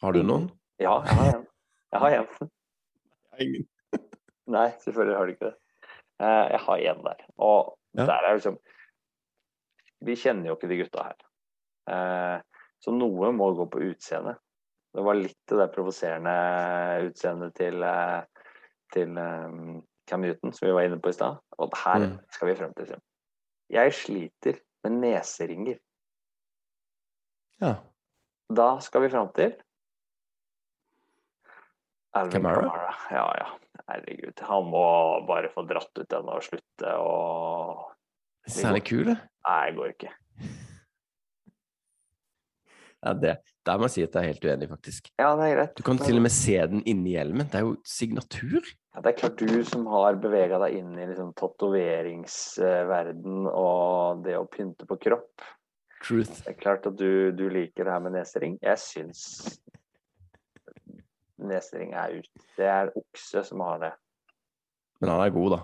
[0.00, 0.48] Har du noen?
[0.80, 1.45] ja jeg har en.
[1.92, 2.50] Jeg har en.
[3.40, 3.66] Ingen.
[4.56, 5.56] Nei, selvfølgelig har du ikke det.
[6.20, 7.26] Eh, Jeg har en der.
[7.38, 8.04] Og Ja.
[8.06, 8.58] der er liksom
[10.04, 11.16] Vi kjenner jo ikke de gutta her.
[11.88, 12.40] Eh,
[12.84, 14.36] Så noe må gå på utseendet.
[14.94, 16.34] Det var litt det der provoserende
[17.08, 18.22] utseendet til, eh,
[18.92, 19.14] til
[20.06, 21.38] Cam Newton som vi var inne på i stad.
[21.58, 22.18] Og her Mm.
[22.30, 22.86] skal vi frem til.
[22.86, 23.00] Sim.
[23.70, 25.78] Jeg sliter med neseringer.
[27.60, 27.74] Ja.
[28.54, 29.56] Da skal vi fram til
[32.16, 32.66] Alvin Kamara?
[32.66, 32.92] Kamara.
[33.12, 33.48] Ja, ja.
[33.86, 34.40] Herregud.
[34.48, 34.86] Han må
[35.28, 37.12] bare få dratt ut den og slutte å
[38.46, 39.16] Særlig kul, det.
[39.42, 40.12] Nei, det går ikke.
[43.06, 43.36] Ja, det,
[43.68, 45.10] der må jeg si at jeg er helt uenig, faktisk.
[45.20, 45.74] Ja, det er greit.
[45.78, 47.46] Du kan til og med se den inni hjelmen.
[47.52, 48.62] Det er jo signatur.
[48.96, 54.36] Ja, det er klart du som har bevega deg inn i liksom, tatoveringsverden og det
[54.40, 55.34] å pynte på kropp.
[56.00, 56.36] Truth.
[56.42, 58.54] Det er klart at du, du liker det her med nesering.
[58.64, 59.20] Jeg syns
[61.38, 62.28] nesering er ut.
[62.56, 63.92] Det er okse som har det.
[65.00, 65.58] Men han er god, da.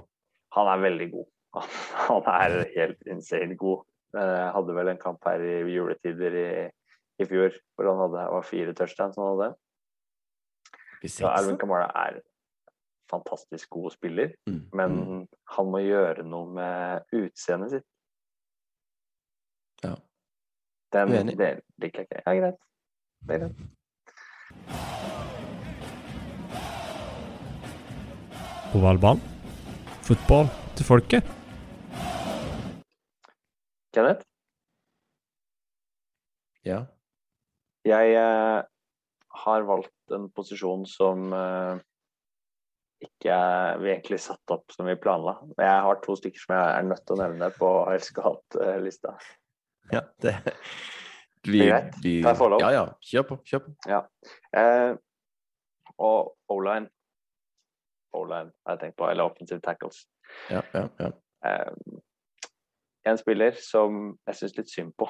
[0.58, 1.28] Han er veldig god.
[2.08, 3.84] Han er helt insane god.
[4.12, 6.48] Jeg hadde vel en kamp her i juletider i,
[7.20, 9.48] i fjor hvor han hadde, var fire touchdowns han hadde.
[11.08, 11.60] Så Alvin ses.
[11.60, 12.20] Kamara er
[13.10, 14.60] fantastisk god spiller, Mm.
[14.72, 15.26] men mm.
[15.56, 17.88] han må gjøre noe med utseendet sitt.
[19.84, 19.94] Ja.
[20.92, 21.38] Den Uenig.
[21.38, 22.22] det liker jeg ikke.
[22.26, 22.60] Ja, greit.
[23.28, 24.88] Det er greit.
[28.76, 29.20] Ovalball.
[30.06, 31.28] Fotball til folket.
[33.92, 34.24] Kenneth,
[36.64, 36.78] Ja.
[37.84, 38.62] jeg eh,
[39.44, 41.80] har valgt en posisjon som eh,
[43.02, 43.36] ikke
[43.82, 45.34] vi egentlig satt opp som vi planla.
[45.58, 49.16] Jeg har to stykker som jeg er nødt til å nevne på elsk og hat-lista.
[49.92, 50.36] ja det
[51.50, 51.94] vi, Det er greit.
[52.04, 52.62] vi, Kan jeg få lov?
[52.62, 52.84] Ja, ja.
[53.10, 53.40] Kjør på.
[53.50, 54.00] Kjør på.
[54.62, 54.94] Eh,
[55.98, 56.86] og O-line
[58.18, 60.04] O-line jeg tenkt på, eller offensive tackles.
[60.50, 61.10] Ja, ja, ja.
[61.42, 62.00] Um,
[63.06, 65.08] en spiller som jeg syns litt synd på,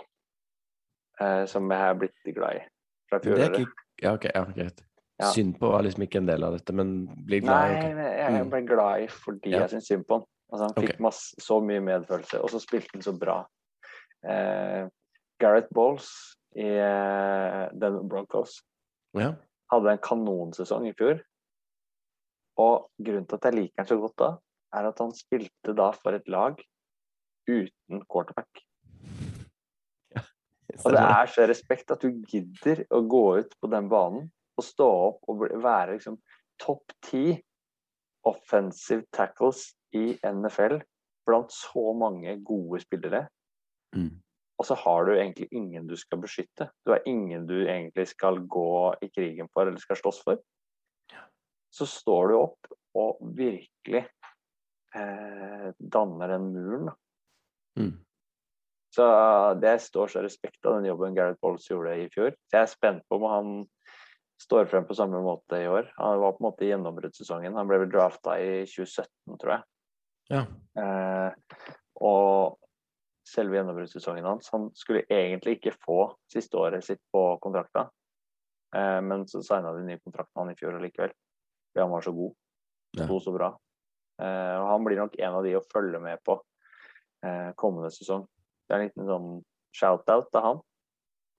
[1.20, 2.64] uh, som jeg har blitt glad i
[3.11, 3.61] fra fjoråret.
[3.61, 4.80] ikke Ja, ok, ja, greit.
[5.20, 5.28] Ja.
[5.30, 7.94] Synd på var liksom ikke en del av dette, men bli glad Nei, i ok.
[7.94, 8.50] men jeg Mm.
[8.50, 9.59] ble glad i fordi Ja.
[9.61, 10.24] jeg syns synd på han.
[10.53, 11.03] Altså, han fikk okay.
[11.03, 13.36] masse, så mye medfølelse, og så spilte han så bra.
[14.24, 14.88] Uh,
[15.40, 16.09] Gareth Bowles
[16.57, 18.62] i uh, den Broncos
[19.14, 19.34] Ja.
[19.72, 21.20] hadde en kanonsesong i fjor.
[22.61, 24.30] Og grunnen til at jeg liker han så godt da,
[24.76, 26.61] er at han spilte da for et lag
[27.48, 28.62] uten quarterback.
[30.82, 34.64] Og det er så respekt at du gidder å gå ut på den banen og
[34.64, 36.18] stå opp og være liksom
[36.62, 37.36] topp ti
[38.28, 40.78] offensive tackles i NFL
[41.26, 43.26] blant så mange gode spillere.
[43.96, 44.14] Mm.
[44.61, 46.68] Og så har du egentlig ingen du skal beskytte.
[46.86, 50.40] Du har ingen du egentlig skal gå i krigen for eller skal slåss for.
[51.73, 54.03] Så står du opp og virkelig
[54.95, 56.91] eh, danner den muren.
[57.81, 57.95] Mm.
[58.93, 59.05] Så
[59.62, 62.35] det står så respekt av den jobben Gareth Bolls gjorde i fjor.
[62.51, 63.55] Så jeg er spent på om han
[64.43, 65.89] står frem på samme måte i år.
[65.97, 67.57] Han var på en måte i gjennombruddssesongen.
[67.57, 69.64] Han ble vel drafta i 2017, tror jeg.
[70.33, 70.43] Ja.
[70.83, 71.64] Eh,
[72.05, 72.59] og
[73.29, 75.99] selve gjennombruddssesongen hans Han skulle egentlig ikke få
[76.31, 77.89] siste året sitt på kontrakta,
[78.77, 81.14] eh, men så signa de ny kontrakt med han i fjor allikevel.
[81.73, 82.35] Fordi han var så god.
[82.99, 83.07] Ja.
[83.09, 83.51] Sto så bra.
[84.23, 86.37] Eh, og han blir nok en av de å følge med på
[87.25, 88.27] eh, kommende sesong.
[88.68, 89.31] Det er en liten sånn
[89.77, 90.61] shout-out til han.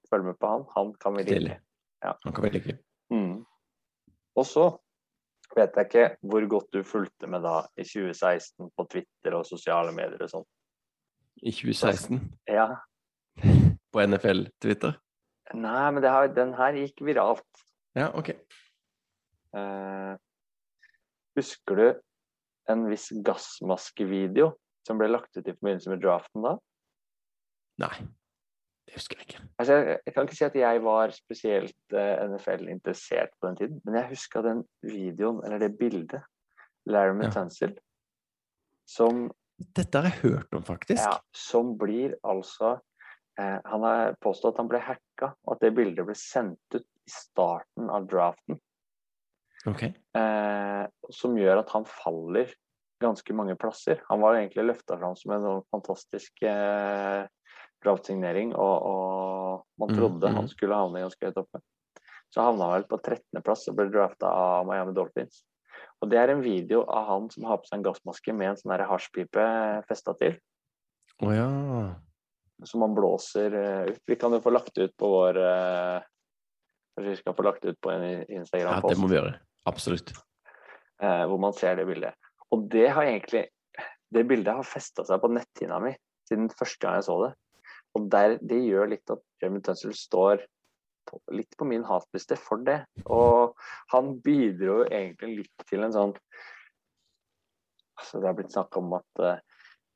[0.10, 0.66] Følg med på han.
[0.76, 1.60] Han kan vi like.
[2.04, 2.16] Ja.
[2.26, 2.80] Han kan vi like.
[3.14, 3.44] Mm.
[4.34, 4.66] Og så
[5.54, 9.94] vet jeg ikke hvor godt du fulgte med da i 2016 på Twitter og sosiale
[9.96, 10.50] medier og sånn.
[11.44, 12.20] I 2016
[12.50, 12.68] Ja.
[13.94, 14.98] på NFL-Twitter.
[15.54, 17.64] Nei, men det har, den her gikk viralt.
[17.98, 18.32] Ja, ok.
[19.54, 20.14] Eh,
[21.38, 21.88] husker du
[22.72, 24.54] en viss gassmaskevideo
[24.88, 26.58] som ble lagt ut i forbindelse med draften da?
[27.84, 27.96] Nei,
[28.88, 29.44] det husker jeg ikke.
[29.62, 33.82] Altså, jeg, jeg kan ikke si at jeg var spesielt uh, NFL-interessert på den tiden,
[33.86, 36.24] men jeg huska den videoen, eller det bildet,
[36.86, 37.78] Larry Tunsil,
[38.90, 39.30] som
[39.78, 41.00] Dette har jeg hørt om, faktisk.
[41.00, 42.74] Ja, som blir altså
[43.40, 46.84] eh, Han har påstått at han ble hacka, og at det bildet ble sendt ut
[46.84, 48.60] i starten av draften.
[49.70, 49.86] Ok.
[49.90, 50.84] Eh,
[51.14, 52.52] som gjør at han faller
[53.04, 54.02] ganske mange plasser.
[54.10, 57.24] Han var egentlig løfta fram som en sånn fantastisk eh,
[57.84, 60.40] draftsignering, og, og man trodde trodde mhm.
[60.42, 61.64] han skulle havne ganske høyt oppe.
[62.34, 65.44] Så havna han vel på 13.-plass og ble drafta av Miami Dolphins.
[66.02, 68.58] Og det er en video av han som har på seg en gassmaske med en
[68.60, 69.46] sånn hasjpipe
[69.90, 70.40] festa til.
[71.22, 71.48] Oh, ja.
[72.66, 74.02] som man blåser eh, ut.
[74.10, 76.10] Vi kan jo få lagt ut på vår eh,
[76.94, 78.92] Kanskje vi skal få lagt ut på en Instagram-post.
[78.92, 79.32] ja, det må vi gjøre.
[79.70, 80.14] Absolutt.
[81.02, 82.16] eh, hvor man ser det bildet.
[82.52, 83.48] Og det har egentlig
[84.14, 85.90] Det bildet har festa seg på netthinna mi
[86.30, 87.32] siden første gang jeg så det.
[87.98, 90.44] Og der, det gjør litt at Jeremy Tunsell står
[91.10, 92.84] på, litt på min hatliste for det.
[93.06, 93.56] Og
[93.90, 96.14] han bidro egentlig litt til en sånn
[97.98, 99.42] altså Det har blitt snakk om at uh,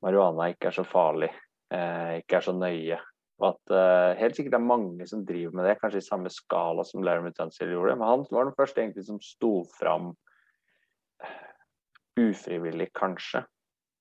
[0.02, 1.28] marihuana ikke er så farlig,
[1.74, 2.98] eh, ikke er så nøye.
[3.38, 6.30] Og at uh, helt sikkert det er mange som driver med det, kanskje i samme
[6.32, 7.94] skala som Larry Mutansil gjorde.
[8.00, 10.10] Men han var den første egentlig som sto fram
[11.22, 11.36] eh,
[12.18, 13.44] ufrivillig, kanskje,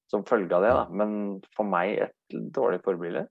[0.10, 0.74] som følge av det.
[0.74, 0.86] da.
[0.90, 1.12] Men
[1.54, 3.28] for meg et dårlig forbilde.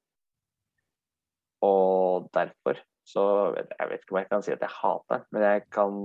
[1.66, 3.22] Og derfor så
[3.54, 5.98] jeg vet ikke om jeg kan si at jeg hater men jeg kan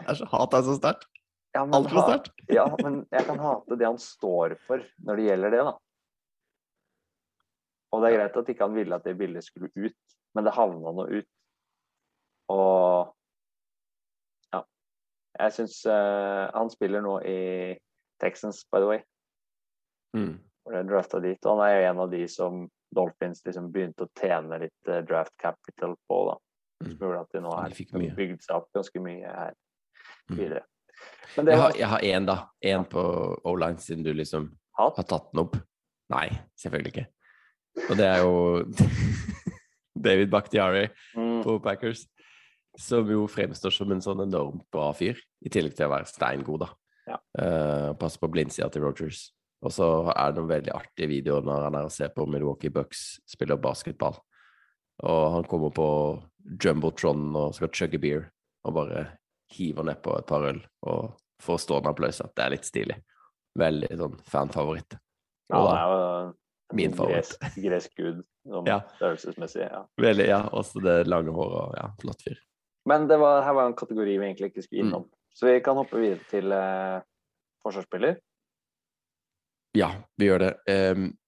[0.00, 1.06] Det er så er sterkt.
[1.54, 2.32] ja, Altfor sterkt.
[2.52, 5.74] Ja, men jeg kan hate det han står for når det gjelder det, da.
[7.96, 10.52] Og det er greit at ikke han ville at det bildet skulle ut, men det
[10.52, 11.28] havna nå ut.
[12.52, 13.08] Og
[14.54, 14.60] ja.
[15.40, 17.38] Jeg syns Han spiller nå i
[18.22, 19.00] Texans, by the way.
[20.16, 20.36] Mm.
[20.62, 21.38] hvor det er drafta dit.
[21.46, 22.62] Og han er jo en av de som
[22.96, 26.36] Dolphins liksom begynte å tjene litt uh, draft capital på, da.
[26.82, 26.98] Som Mm.
[27.00, 29.54] gjorde at de nå har de bygd seg opp ganske mye her
[30.30, 30.36] Mm.
[30.38, 30.62] videre.
[31.36, 32.48] Men det jeg har én, da.
[32.64, 33.00] Én på
[33.44, 34.96] O-line, siden du liksom Hatt?
[34.96, 35.56] har tatt den opp.
[36.10, 36.28] Nei,
[36.58, 37.06] selvfølgelig ikke.
[37.84, 38.64] Og det er jo
[40.06, 42.04] David Bakhtiari Mm, på Packers,
[42.78, 46.66] som jo fremstår som en sånn enormt bra fyr, i tillegg til å være steingod,
[46.66, 46.70] da.
[47.06, 47.18] Ja.
[47.38, 49.30] Uh, passer på blindsida til Rogers.
[49.64, 52.72] Og så er det noen veldig artige videoer når han er og ser på Milwaukee
[52.72, 54.18] Bucks spiller basketball.
[55.06, 55.88] Og han kommer på
[56.62, 58.26] Jumbotron og skal chugge beer,
[58.66, 59.06] og bare
[59.54, 60.60] hiver nedpå et par øl
[60.90, 62.20] og får stående applaus.
[62.20, 62.98] Det er litt stilig.
[63.56, 64.98] Veldig sånn fanfavoritt.
[65.52, 66.34] Ja, det er jo
[66.74, 67.36] min favoritt.
[67.40, 68.80] gresk, gresk gud, sånn Ja.
[68.96, 69.62] størrelsesmessig.
[69.70, 69.84] Ja.
[70.00, 72.38] veldig, ja, også det lange håret og ja, flott fyr.
[72.86, 74.88] Men det var, her var en kategori vi egentlig ikke skulle Mm.
[74.88, 75.10] innom.
[75.34, 77.00] Så vi kan hoppe videre til eh,
[77.62, 78.16] forsvarsspiller.
[79.76, 80.52] Ja, vi gjør det.
[80.96, 81.18] Um,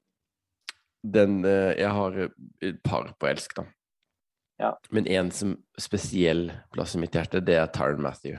[1.04, 2.16] den uh, Jeg har
[2.62, 3.64] et par på elsk, da.
[4.58, 4.72] Ja.
[4.90, 8.38] Men en som spesiell plass i mitt hjerte, det er Tyron Matthew.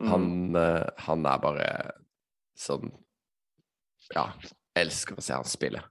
[0.00, 0.08] Mm.
[0.08, 1.68] Han, uh, han er bare
[2.58, 2.90] sånn
[4.14, 4.32] Ja,
[4.76, 5.82] elsker å se han spille.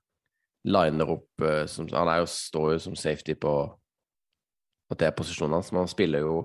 [0.65, 3.51] Liner opp eh, som Han jo, står jo som safety på
[4.91, 6.39] At det er posisjonen hans, men han spiller jo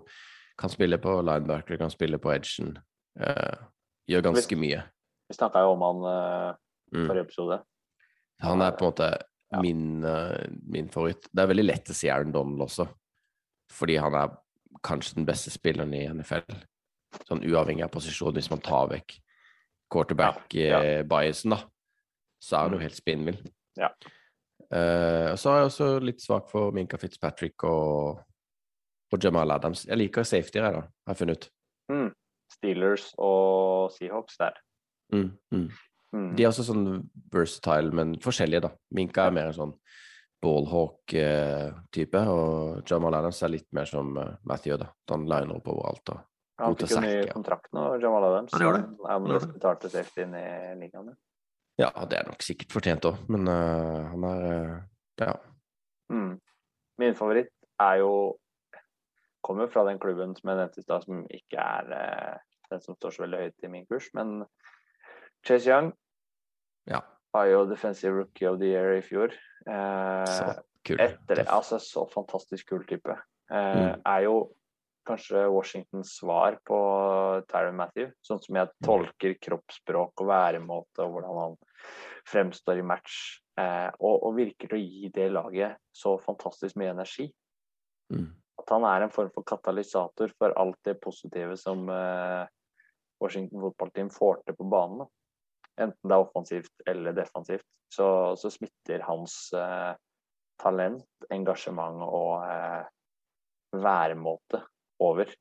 [0.60, 2.74] Kan spille på linebacker, kan spille på edgen.
[3.16, 3.56] Uh,
[4.10, 4.82] gjør ganske mye.
[5.30, 7.56] Vi snakka jo om han uh, forrige episode.
[8.44, 9.08] Han er på en måte
[9.50, 9.60] Ja.
[9.64, 10.36] min, uh,
[10.68, 11.24] min favoritt.
[11.32, 12.84] Det er veldig lett å si Aaron Donald også,
[13.72, 14.36] fordi han er
[14.84, 16.44] kanskje den beste spilleren i NFL.
[17.26, 19.16] Sånn uavhengig av posisjon, hvis man tar vekk
[19.90, 21.62] quarterback-biasen, da,
[22.40, 22.82] så er han jo Mm.
[22.84, 23.40] helt spinnvill.
[23.80, 23.90] Ja.
[24.70, 28.20] Uh, og så er jeg også litt svak for Minka Fitzpatrick og,
[29.10, 29.86] og Jamal Adams.
[29.88, 31.48] Jeg liker safety her, da, har jeg funnet ut.
[31.90, 32.10] Mm.
[32.50, 34.60] Steelers og Seahawks der.
[35.14, 35.66] Mm, mm.
[36.12, 36.30] Mm.
[36.36, 36.86] De er også sånn
[37.32, 38.72] versatile, men forskjellige, da.
[38.94, 39.74] Minka er mer en sånn
[40.42, 44.90] ballhawk-type, og Jamal Adams er litt mer som eh, Matthew, da.
[45.12, 46.14] Han liner opp overalt.
[46.14, 46.26] Og...
[46.60, 48.54] Han fikk jo ny kontrakt nå, Jamal Adams.
[48.56, 48.82] Han gjør det.
[49.08, 50.46] Han Han betalte safetyen i
[50.80, 51.12] ligaen.
[51.80, 54.76] Ja, det er nok sikkert fortjent òg, men uh, han er uh,
[55.20, 55.32] Ja.
[56.12, 56.36] Mm.
[57.00, 58.12] Min favoritt er jo
[59.40, 62.96] Kommer fra den klubben som jeg nevnte i stad, som ikke er uh, den som
[62.98, 64.42] står så veldig høyt i min kurs, men
[65.46, 65.88] Chase Young
[66.90, 67.00] ja.
[67.32, 69.32] var jo Defensive Rookie of the Year i fjor.
[69.64, 70.44] Så
[70.86, 71.00] kul.
[71.00, 73.16] etter det, altså så fantastisk kul type.
[73.48, 74.04] Mm.
[74.04, 74.36] Er jo
[75.08, 76.78] kanskje Washingtons svar på
[77.50, 81.58] Tyron Matthew, sånn som jeg tolker kroppsspråk og væremåte og hvordan han
[82.28, 86.92] fremstår i match, eh, og, og virker til å gi det laget så fantastisk mye
[86.94, 87.26] energi.
[88.12, 88.28] Mm.
[88.60, 92.44] At han er en form for katalysator for alt det positive som eh,
[93.20, 95.08] Washington fotballteam får til på banen.
[95.80, 99.92] Enten det er offensivt eller defensivt, så, så smitter hans eh,
[100.60, 102.82] talent, engasjement og eh,
[103.80, 104.60] væremåte
[105.00, 105.32] over.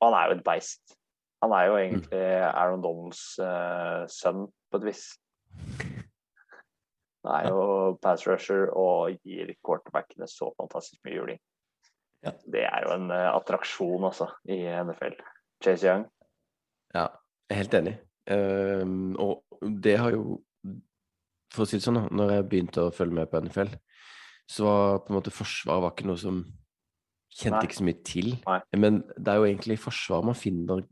[0.00, 0.96] Og han er jo et beist.
[1.44, 5.06] Han er jo egentlig Aaron Donalds eh, sønn på et vis.
[7.26, 7.62] Han er jo
[8.02, 11.40] pass rusher og gir quarterbackene så fantastisk mye juling.
[12.24, 12.32] Ja.
[12.46, 15.16] Det er jo en eh, attraksjon, altså, i NFL.
[15.62, 16.04] Chase Young.
[16.94, 17.08] Ja,
[17.48, 17.96] jeg er helt enig.
[18.26, 20.40] Um, og det har jo
[21.54, 23.68] For å si det sånn, da, når jeg begynte å følge med på NFL,
[24.50, 26.40] så var på en måte Forsvaret var ikke noe som
[27.32, 27.68] kjente Nei.
[27.68, 28.28] ikke så mye til.
[28.42, 28.58] Nei.
[28.82, 30.82] Men det er jo egentlig i Forsvaret man finner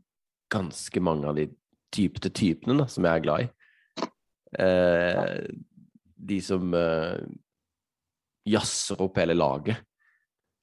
[0.55, 1.49] ganske mange av de
[1.93, 3.49] typete typene da, som jeg er glad i.
[4.53, 5.39] Eh,
[6.15, 7.17] de som eh,
[8.45, 9.81] jazzer opp hele laget,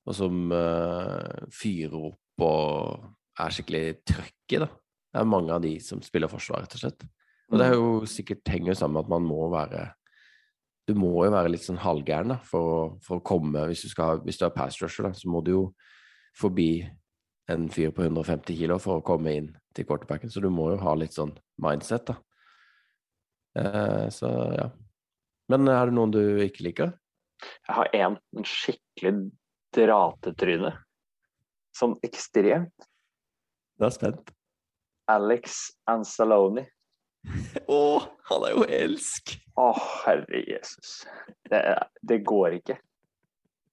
[0.06, 4.68] og som eh, fyrer opp og er skikkelig trøkk i, da.
[5.12, 7.04] Det er mange av de som spiller forsvar, rett og slett.
[7.52, 9.90] Og det er jo sikkert henger sammen med at man må være
[10.88, 14.22] Du må jo være litt sånn halvgæren da, for, for å komme Hvis du, skal,
[14.24, 15.64] hvis du er pass rusher, da, så må du jo
[16.38, 16.86] forbi
[17.52, 20.80] en fyr på 150 kilo for å komme inn til quarterbacken, så du må jo
[20.80, 22.16] ha litt sånn mindset, da.
[23.58, 24.68] Eh, så ja.
[25.52, 26.92] Men er det noen du ikke liker?
[27.66, 29.14] Jeg har en, en skikkelig
[29.74, 30.70] dratetryne.
[31.76, 32.86] Sånn ekstremt.
[33.80, 34.30] Det er spent.
[35.10, 36.66] Alex Anzalone.
[37.70, 37.80] Å,
[38.30, 39.34] han er jo elsk!
[39.60, 39.68] Å,
[40.04, 41.02] herre Jesus.
[41.50, 41.60] Det,
[42.02, 42.78] det går ikke.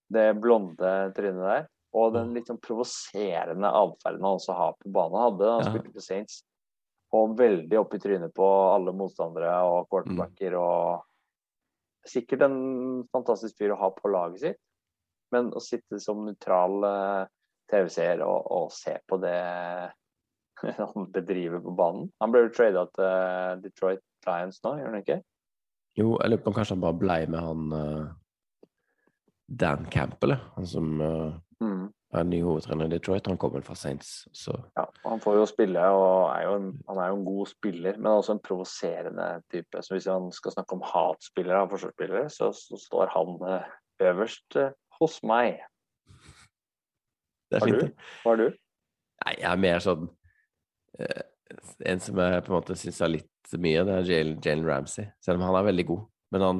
[0.10, 1.68] Det blonde trynet der.
[1.98, 5.22] Og den litt sånn provoserende atferden han også har på banen.
[5.24, 5.70] Hadde han Ja.
[5.72, 6.42] spilte på Saints.
[7.18, 9.90] Og veldig opp i trynet på alle motstandere og Mm.
[9.94, 11.06] quarterbacker og
[12.08, 14.60] Sikkert en fantastisk fyr å ha på laget sitt,
[15.36, 17.26] men å sitte som nøytral eh,
[17.70, 19.36] TV-seer og, og se på det
[20.94, 25.20] han bedriver på banen Han ble jo trada til Detroit Lions nå, gjør han ikke?
[26.00, 28.10] Jo, jeg lurer på om kanskje han bare blei med han eh,
[29.50, 31.90] Dan Campbell, han som eh, Mm.
[32.14, 33.28] Er ny hovedtrener i Detroit.
[33.30, 36.98] Han kommer fra Saints, så Ja, han får jo spille, og er jo en, han
[36.98, 39.84] er jo en god spiller, men også en provoserende type.
[39.86, 43.70] Så hvis han skal snakke om hatspillere og forsvarsspillere, så, så står han eh,
[44.10, 45.62] øverst eh, hos meg.
[47.52, 47.82] det er Har fint.
[47.82, 48.10] du?
[48.24, 48.50] Hva er du?
[49.26, 50.10] Nei, jeg er mer sånn
[51.00, 51.24] eh,
[51.86, 55.08] En som jeg på en måte syns er litt mye, det er Jalen, Jalen Ramsey.
[55.22, 56.04] Selv om han er veldig god.
[56.34, 56.60] Men han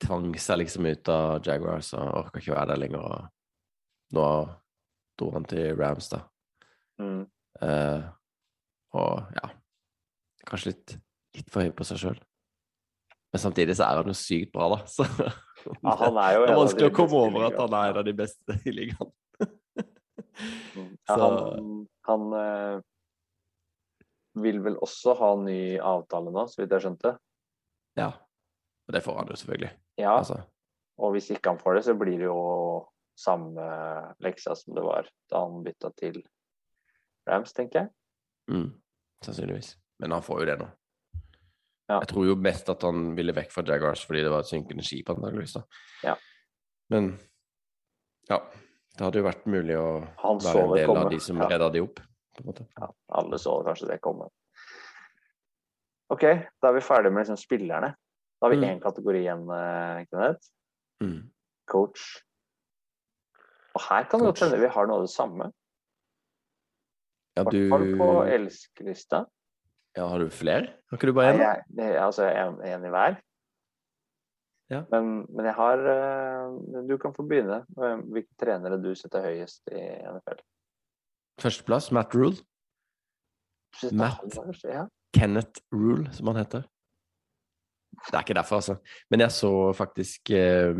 [0.00, 3.04] tvang seg liksom ut av Jaguars og orka ikke være der lenger.
[3.04, 3.39] Og
[4.16, 4.26] nå
[5.20, 6.24] dro han til Rams, da.
[7.00, 7.22] Mm.
[7.60, 8.02] Uh,
[8.96, 9.48] og ja
[10.48, 10.92] Kanskje litt,
[11.36, 12.16] litt for høy på seg sjøl.
[13.30, 14.78] Men samtidig så er han jo sykt bra, da.
[14.94, 18.00] Så Ja, han er jo det er vanskelig å komme over at han er en
[18.00, 19.12] av de beste i ligaen.
[20.74, 20.94] Mm.
[21.10, 22.80] Ja, han han eh,
[24.40, 27.14] vil vel også ha ny avtale nå, så vidt jeg skjønte.
[27.98, 28.12] Ja.
[28.88, 29.70] Og det får han jo selvfølgelig.
[30.00, 30.40] Ja, Altså,
[31.00, 32.40] og hvis ikke han får det, så blir det jo
[33.20, 33.64] samme
[34.24, 36.22] leksa som det var da han bytta til
[37.28, 37.90] Rams, tenker jeg.
[38.50, 38.70] mm,
[39.24, 39.74] sannsynligvis.
[40.00, 40.68] Men han får jo det nå.
[41.90, 41.98] Ja.
[42.00, 44.84] Jeg tror jo mest at han ville vekk fra Jaguars fordi det var et synkende
[44.86, 45.56] skip, antakeligvis.
[46.06, 46.14] Ja.
[46.90, 47.12] Men
[48.30, 48.38] ja,
[48.96, 49.88] det hadde jo vært mulig å
[50.22, 51.04] Han være en del komme.
[51.04, 51.48] av de som Ja.
[51.50, 52.00] redda de opp.
[52.36, 52.66] på en måte.
[52.78, 52.86] Ja,
[53.18, 54.28] alle så kanskje det komme.
[56.10, 56.22] OK,
[56.62, 57.94] da er vi ferdig med liksom spillerne.
[58.40, 58.80] Da har vi Mm.
[58.80, 60.48] kategori igjen, eh, Kenneth.
[61.02, 61.30] Mm.
[61.66, 62.22] Coach.
[63.80, 65.48] Og her kan det godt hende vi har noe av det samme.
[67.38, 69.24] Ja, Har du du på elskelista?
[69.96, 70.74] ja, Har du flere?
[70.90, 71.80] Har ikke du bare én?
[71.96, 73.16] Altså, en i hver.
[74.70, 74.84] Ja.
[74.92, 77.64] Men, men jeg har eh, Du kan få begynne.
[77.74, 80.42] Hvilke trenere du setter høyest i NFL?
[81.40, 82.36] Førsteplass, Matt Rule.
[83.92, 84.38] Matt.
[84.64, 84.84] Ja.
[85.14, 86.68] Kenneth Rule, som han heter.
[88.06, 88.76] Det er ikke derfor, altså.
[89.10, 90.76] Men jeg så faktisk eh,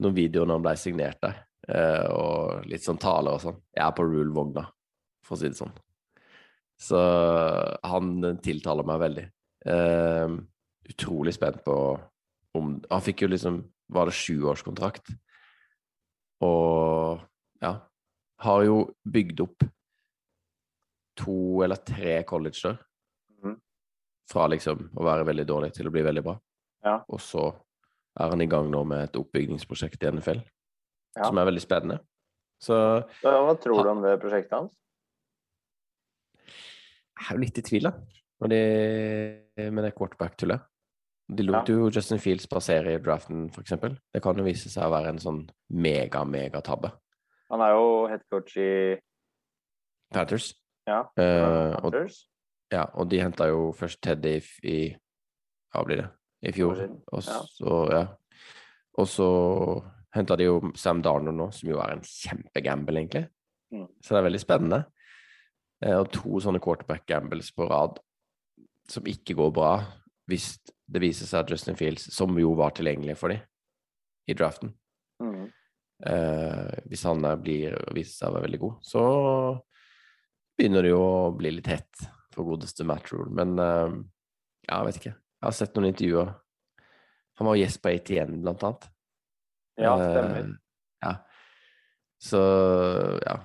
[0.00, 3.58] noen videoer når han ble signert der, og litt sånn taler og sånn.
[3.76, 4.64] Jeg er på Rule-vogna,
[5.26, 5.72] for å si det sånn.
[6.80, 7.00] Så
[7.84, 9.26] han tiltaler meg veldig.
[9.60, 10.38] Uh,
[10.88, 11.74] utrolig spent på
[12.56, 13.58] om Han fikk jo liksom
[13.92, 15.10] Var det sjuårskontrakt?
[16.40, 17.20] Og
[17.60, 17.74] ja
[18.40, 19.66] Har jo bygd opp
[21.20, 22.78] to eller tre colleger
[23.44, 23.58] Mm.
[24.30, 26.38] fra liksom å være veldig dårlig til å bli veldig bra.
[26.84, 27.02] Ja.
[27.08, 27.50] Og så
[28.16, 30.40] er han i gang nå med et oppbyggingsprosjekt i NFL,
[31.16, 31.24] Ja.
[31.26, 31.98] som er veldig spennende.
[32.62, 32.74] Så
[33.22, 34.72] Hva, hva tror du om det prosjektet hans?
[37.20, 37.92] jeg er jo litt i tvil, da.
[38.40, 38.60] Når de,
[39.70, 40.62] med det quarterback-tullet.
[41.30, 41.74] De lot Ja.
[41.74, 43.98] jo Justin Fields passere i draften, eksempel.
[44.14, 46.90] Det kan jo vise seg å være en sånn mega-mega-tabbe.
[47.50, 48.96] Han er jo head coach i
[50.12, 50.54] Panthers.
[50.88, 52.26] ja, og, Panthers.
[52.72, 54.96] ja, og de henta jo først Teddy i, i
[55.74, 56.08] Hva blir det?
[56.42, 56.80] I fjor.
[57.12, 58.06] Og så, ja.
[58.98, 59.28] Og så
[60.14, 63.26] henta de jo Sam Darnold nå, som jo er en kjempegamble, egentlig.
[63.74, 63.86] Mm.
[64.02, 64.80] Så det er veldig spennende.
[65.84, 68.00] Eh, og to sånne quarterback-gambles på rad
[68.90, 69.72] som ikke går bra,
[70.30, 70.52] hvis
[70.90, 73.42] det viser seg at Justin Fields, som jo var tilgjengelig for dem
[74.30, 74.72] i draften
[75.22, 75.46] mm.
[76.06, 79.02] eh, Hvis han blir viser seg å være veldig god, så
[80.58, 82.04] begynner det jo å bli litt hett
[82.34, 83.30] for godeste Matt Rule.
[83.34, 83.98] Men eh,
[84.68, 85.16] ja, jeg vet ikke.
[85.16, 86.34] Jeg har sett noen intervjuer.
[87.40, 88.90] Han var gjest på ATN, blant annet.
[89.80, 90.50] Ja, Eh, stemmer.
[91.02, 91.14] ja.
[92.20, 92.40] Så
[93.26, 93.36] ja.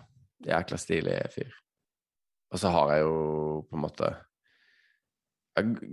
[0.45, 1.51] Jækla stilig fyr.
[2.51, 4.09] Og så har jeg jo på en måte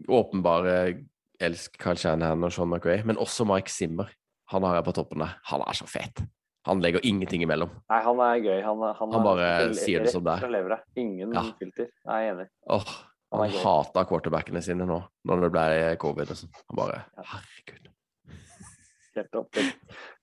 [0.09, 1.05] åpenbare
[1.43, 4.11] elsk Carl Shanahan og Sean McRae, men også Mike Zimmer.
[4.53, 5.37] Han har jeg på toppen der.
[5.49, 6.23] Han er så fet.
[6.67, 7.71] Han legger ingenting imellom.
[7.91, 8.61] Nei, han er gøy.
[8.63, 10.83] Han, han, Han bare er, sier det som det er.
[10.97, 11.43] Ingen Ja.
[11.59, 11.89] filter.
[12.05, 12.47] Jeg er enig.
[12.71, 12.85] Åh,
[13.33, 16.53] Han han hata quarterbackene sine nå, når det ble covid og sånn.
[16.69, 16.99] Han bare.
[17.17, 17.89] Herregud.
[19.17, 19.73] Helt opp til.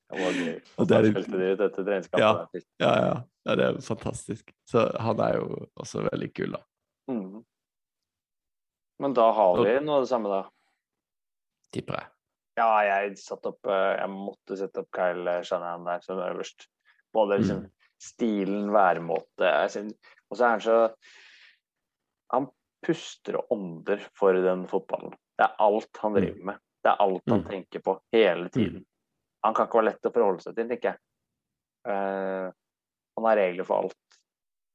[0.10, 0.62] Det var gøy.
[0.82, 2.62] Og det er spilte de ut etter treningskampen.
[2.82, 2.86] Ja.
[2.86, 3.18] Ja, ja.
[3.46, 4.54] ja, det er fantastisk.
[4.66, 6.62] Så han er jo også veldig kul, da.
[7.12, 7.44] Mm.
[9.00, 10.42] Men da har vi noe av det samme, da.
[11.76, 12.10] Tipper jeg.
[12.60, 16.66] Ja, jeg satt opp eh, Jeg måtte sette opp Kyle Shanahan der som øverst.
[17.14, 17.70] Både liksom Mm.
[18.02, 19.48] stilen, væremåte
[20.32, 20.76] Og så er han så
[22.32, 22.48] Han
[22.86, 25.12] puster og ånder for den fotballen.
[25.38, 26.20] Det er alt han Mm.
[26.22, 26.60] driver med.
[26.84, 27.50] Det er alt han Mm.
[27.50, 28.86] tenker på hele tiden.
[29.46, 31.02] Han kan ikke være lett å forholde seg til, tenker jeg.
[31.88, 32.50] Uh,
[33.18, 34.20] Han har regler for alt.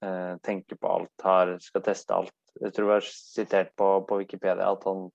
[0.04, 2.34] Uh, tenker på alt, har, skal teste alt.
[2.60, 5.06] Jeg tror jeg har sitert på, på Wikipedia at han,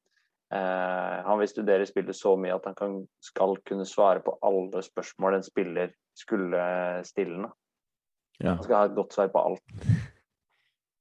[0.53, 4.81] uh, han vil studere spillet så mye at han kan, skal kunne svare på alle
[4.85, 6.63] spørsmål en spiller skulle
[7.07, 7.51] stille.
[8.39, 8.55] Ja.
[8.55, 9.75] Han skal ha et godt svar på alt.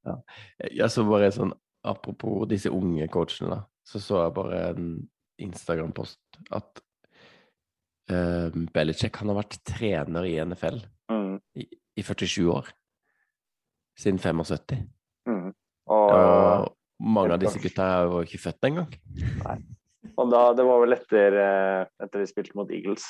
[0.72, 1.50] Jeg så bare sånn
[1.88, 3.58] Apropos disse unge coachene, da.
[3.86, 4.88] Så så jeg bare en
[5.40, 6.18] Instagram-post
[6.52, 6.80] at
[8.10, 10.80] uh, Belichick han har vært trener i NFL
[11.10, 11.64] Mm, i,
[11.96, 12.66] i 47 år.
[13.98, 14.82] Siden 75.
[15.26, 15.46] mm.
[15.88, 18.92] Og, Og mange av disse gutta er jo ikke født engang.
[20.18, 23.06] og da, det var vel etter, eh, etter de spilte mot Eagles.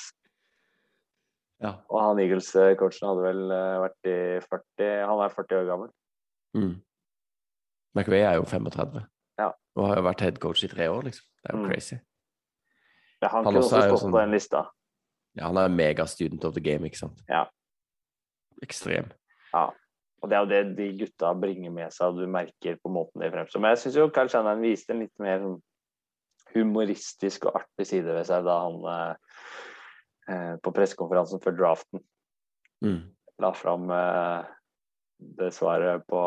[1.59, 1.73] Ja.
[1.91, 5.91] Og han Eagles-coachen hadde vel eh, vært i 40 Han er 40 år gammel.
[6.55, 6.77] Mm.
[7.99, 9.03] McVay er jo 35.
[9.43, 9.51] Ja.
[9.75, 11.27] Og har jo vært headcoach i tre år, liksom.
[11.43, 11.69] Det er jo Mm.
[11.73, 11.97] crazy.
[13.23, 14.63] Ja, han, Han kunne også også stått sånn- på den lista.
[15.39, 17.21] Ja, han er mega student of the game, ikke sant.
[17.31, 17.45] Ja.
[18.65, 19.09] Ekstrem.
[19.53, 19.69] Ja.
[20.19, 23.23] Og det er jo det de gutta bringer med seg, og du merker på måten
[23.23, 23.63] de fremstår.
[23.63, 25.45] Men jeg syns jo Carl Shannon viste en litt mer
[26.55, 29.41] humoristisk og artig side ved seg da han eh,
[30.33, 32.05] eh, på pressekonferansen før draften
[32.79, 33.01] Mm.
[33.43, 34.45] la fram eh,
[35.39, 36.19] det svaret på,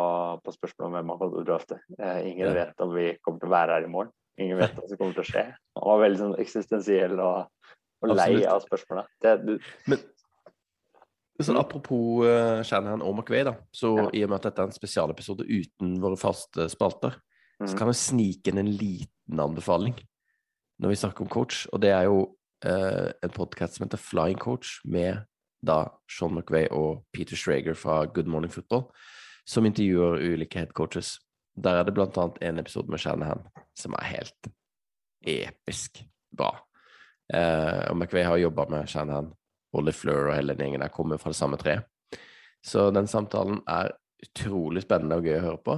[0.44, 1.78] på spørsmålet om hvem han kom til å drafte.
[1.96, 2.54] Eh, ingen Ja.
[2.58, 4.12] vet om vi kommer til å være her i morgen.
[4.38, 5.44] Ingen vet hva som kommer til å skje.
[5.80, 7.48] Han var veldig sånn eksistensiell og,
[8.02, 9.08] og lei av spørsmålene.
[9.22, 10.00] Det, du, Men
[11.42, 11.62] sånn, Mm.
[11.64, 13.56] apropos uh, Shanahan og McVay, da.
[13.74, 14.10] Så Ja.
[14.14, 17.16] i og med at dette er en spesialepisode uten våre faste spalter,
[17.62, 17.78] så Mhm.
[17.78, 19.96] kan vi snike inn en liten anbefaling
[20.82, 21.68] når vi snakker om coach.
[21.74, 25.26] Og det er jo uh, en podkast som heter Flying Coach, med
[25.66, 28.92] da Sean McVay og Peter Schrager fra Good Morning Football,
[29.48, 31.20] som intervjuer ulike headcoaches.
[31.60, 34.48] Der er det blant annet en episode med Shanahan som er helt
[35.26, 36.04] episk
[36.36, 36.52] bra.
[37.34, 39.32] Eh, og McVeigh har jobba med Shanahan,
[39.74, 41.86] og Fleur og hele den gjengen der kommer fra det samme treet.
[42.64, 45.76] Så den samtalen er utrolig spennende og gøy å høre på.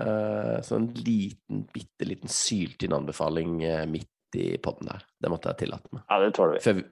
[0.00, 5.02] Eh, så en liten, bitte liten syltynn anbefaling eh, midt i podden der.
[5.20, 6.02] Det måtte jeg tillate meg.
[6.08, 6.62] ja, det tåler vi.
[6.64, 6.84] Før vi,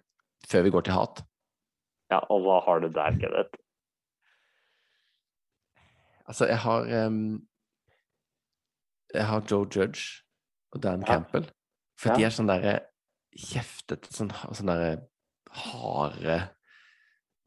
[0.50, 1.22] før vi går til hat.
[2.12, 3.57] Ja, og hva har du der, Kenneth?
[6.28, 7.42] Altså, jeg har um,
[9.14, 10.22] Jeg har Joe Judge
[10.72, 11.07] og Dan Ja.
[11.14, 11.48] Campbell.
[11.98, 12.16] For Ja.
[12.16, 12.78] de er sånn derre
[13.39, 14.93] kjeftete, sånn, sånn derre
[15.62, 16.37] harde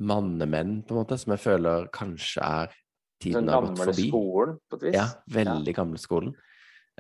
[0.02, 2.76] mannemenn, på en måte, som jeg føler kanskje er
[3.24, 4.08] tiden har gått forbi.
[4.10, 4.98] skolen, på et vis.
[4.98, 6.36] Ja, veldig gamle skolen.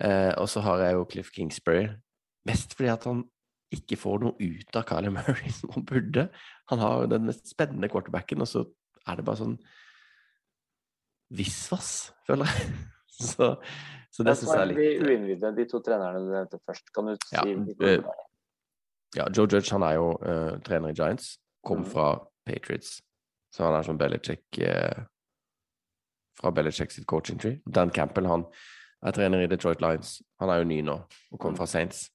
[0.01, 1.87] Eh, og så har jeg jo Cliff Kingsbury,
[2.47, 3.23] mest fordi at han
[3.75, 6.27] ikke får noe ut av Kylie Murray som han burde.
[6.71, 8.65] Han har den mest spennende quarterbacken, og så
[9.05, 9.57] er det bare sånn
[11.35, 12.75] visvas, føler jeg.
[13.15, 13.45] Så,
[14.11, 16.89] så det syns jeg er litt de uinnvidde, de to trenerne du nevnte først.
[16.91, 18.15] Kan du si Ja, litt eh, om det?
[19.15, 21.89] Ja, Joe Judge han er jo uh, trener i Giants, kom mm.
[21.91, 22.07] fra
[22.45, 23.01] Patriots,
[23.53, 25.05] så han er som Belichick uh,
[26.35, 27.61] fra Belichick sitt coaching tree.
[27.65, 28.45] Dan Campbell han
[29.05, 30.17] er trener i Detroit Lions.
[30.41, 30.95] Han er jo ny nå
[31.31, 31.57] og kommer Mhm.
[31.57, 32.09] fra Saints.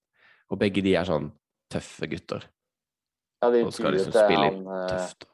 [0.50, 1.30] Og begge de er sånn
[1.70, 2.44] tøffe gutter.
[3.42, 5.26] Ja, de Og skal liksom spille han eh, tøft.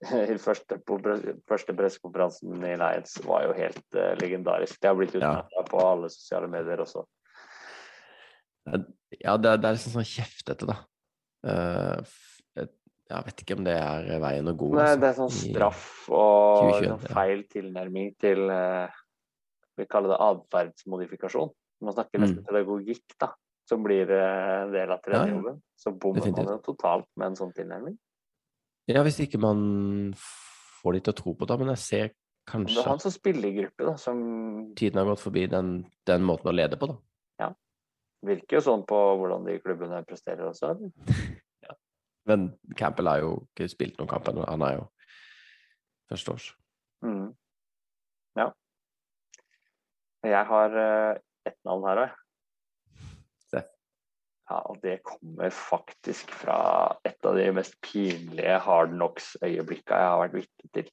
[0.34, 0.96] i første, på
[1.46, 4.80] første pressekonferansen i Lions var jo helt uh, legendarisk.
[4.80, 5.44] Det har blitt Ja.
[5.68, 7.04] på alle sosiale medier også.
[9.20, 10.76] Ja, det, det er liksom sånn kjeftete, da.
[11.46, 12.04] Uh,
[13.10, 14.68] jeg vet ikke om det er veien å gå.
[14.76, 19.00] Nei, altså, det er sånn straff og 2021, sånn feil tilnærming til uh,
[19.80, 21.50] Vi kaller det atferdsmodifikasjon.
[21.80, 22.46] Man snakker nesten Mm.
[22.46, 23.30] pedagogikk, da,
[23.66, 25.54] som blir eh, en del av Ja, ja.
[25.80, 27.96] Så bommer man det totalt med en sånn tilnærming.
[28.90, 32.52] Ja, hvis ikke man får de til å tro på det, men jeg ser Det
[32.52, 36.22] kanskje er han som spiller i spillergruppe, da, som tiden har gått forbi den, den
[36.26, 36.98] måten å lede på, da.
[38.26, 40.76] Virker jo sånn på hvordan de klubbene presterer også.
[41.64, 41.74] Ja.
[42.28, 44.46] Men Campbell har jo ikke spilt noen kamp ennå.
[44.48, 44.86] Han er jo
[46.10, 46.46] førsteårs.
[47.04, 47.28] Mm.
[48.38, 48.46] Ja.
[50.24, 52.16] Jeg har eh, ett navn her òg.
[53.52, 53.62] Se.
[54.50, 56.60] Ja, og det kommer faktisk fra
[57.08, 60.90] et av de mest pinlige hard knocks-øyeblikka jeg har vært vitne til.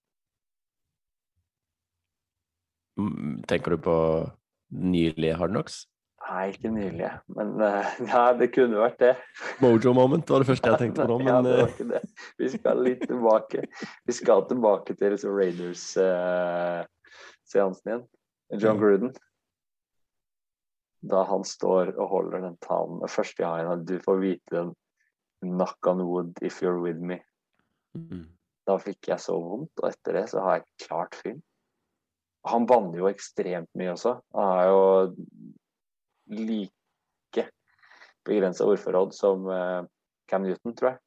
[2.98, 3.98] Mm, Tenker du på
[4.74, 5.86] nylige Hard Knocks?
[6.28, 7.08] Nei, ikke nylig,
[7.38, 9.14] men eh, ja, det kunne vært det.
[9.64, 12.02] Mojo moment var det første jeg tenkte på nå, ja, det var eh, ikke det.
[12.42, 13.60] Vi skal litt tilbake.
[14.10, 18.04] Vi skal tilbake til Raiders-seansen igjen.
[18.60, 18.78] John.
[18.82, 19.12] Gruden.
[21.08, 23.00] Da han står og holder den talen.
[23.00, 24.72] med første gangen du får vite den
[25.46, 27.20] knock on wood if you're with me.
[27.96, 28.28] mm,
[28.68, 31.42] Da fikk jeg så vondt, og etter det så har jeg klart film.
[32.48, 34.12] Han banner jo ekstremt mye også.
[34.36, 34.82] Han har jo
[36.34, 37.46] like
[38.28, 39.84] begrensa ordforråd som eh,
[40.30, 41.00] Cam Newton, tror jeg.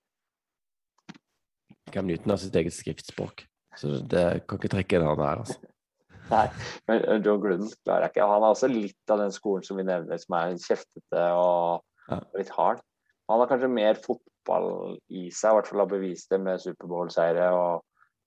[1.93, 3.45] Cam Newton har sitt eget skriftspråk.
[3.79, 5.59] Så det kan ikke trekke inn han der, altså.
[6.31, 6.47] Nei,
[6.89, 8.31] men eh, John Gruden klarer jeg ikke.
[8.33, 12.51] Han er også litt av den skolen som vi nevner, som er kjeftete og litt
[12.57, 12.83] hard.
[13.31, 17.51] Han har kanskje mer fotball i seg, i hvert fall har bevist det med Superbowl-seire
[17.55, 17.85] og,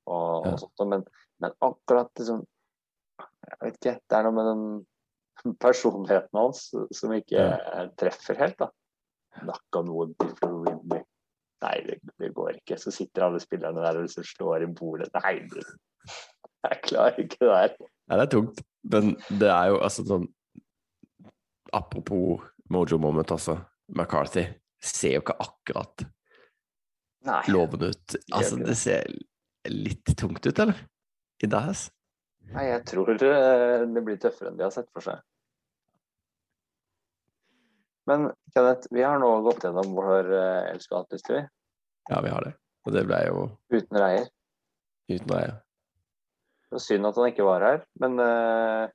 [0.07, 0.83] og, og sånt.
[0.91, 1.05] Men,
[1.43, 2.43] men akkurat liksom
[3.19, 3.95] Jeg vet ikke.
[4.07, 4.63] Det er noe med den
[5.59, 7.47] personligheten hans som ikke
[7.99, 8.69] treffer helt, da.
[9.47, 10.13] Nakka noen.
[11.63, 12.77] Nei, det, det går ikke.
[12.79, 15.09] Så sitter alle spillerne der og liksom slår i bordet.
[15.23, 15.35] Nei,
[16.63, 17.75] jeg klarer ikke det der.
[17.81, 18.63] Nei, det er tungt.
[18.93, 20.25] Men det er jo altså sånn
[21.73, 23.55] Apropos Mojo Moment, altså.
[23.89, 24.43] McCarthy
[24.83, 26.03] ser jo ikke akkurat
[27.25, 27.41] Nei.
[27.49, 28.17] lovende ut.
[28.35, 29.07] Altså, det ser
[29.71, 30.83] litt tungt ut, eller?
[31.41, 31.87] I Dallas?
[32.53, 35.23] Nei, jeg tror eh, det blir tøffere enn de har sett for seg.
[38.09, 41.43] Men Kenneth, vi har nå gått gjennom vår uh, elsk-og-hat-liste, vi.
[42.11, 42.53] Ja, vi har det.
[42.83, 44.25] Og det ble jo Uten Reier.
[45.07, 45.53] uten reier.
[46.67, 48.87] Det var synd at han ikke var her, men uh,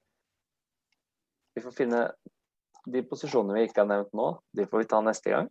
[1.56, 2.02] vi får finne
[2.88, 5.48] de posisjonene vi ikke har nevnt nå, de får vi ta neste gang.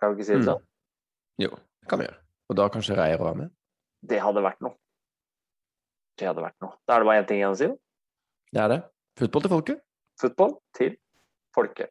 [0.00, 0.48] Kan vi ikke si det Mm.
[0.52, 0.64] sånn?
[1.44, 1.50] Jo,
[1.82, 2.18] det kan vi gjøre.
[2.50, 3.50] Og da kanskje Reier å være med?
[4.04, 4.74] Det hadde vært noe.
[6.18, 6.76] Det hadde vært noe.
[6.86, 7.68] Da er det bare én ting igjen å si.
[8.54, 8.80] Det er det.
[9.18, 9.80] Fotball til folket.
[10.20, 10.96] Fotball til
[11.56, 11.90] folket.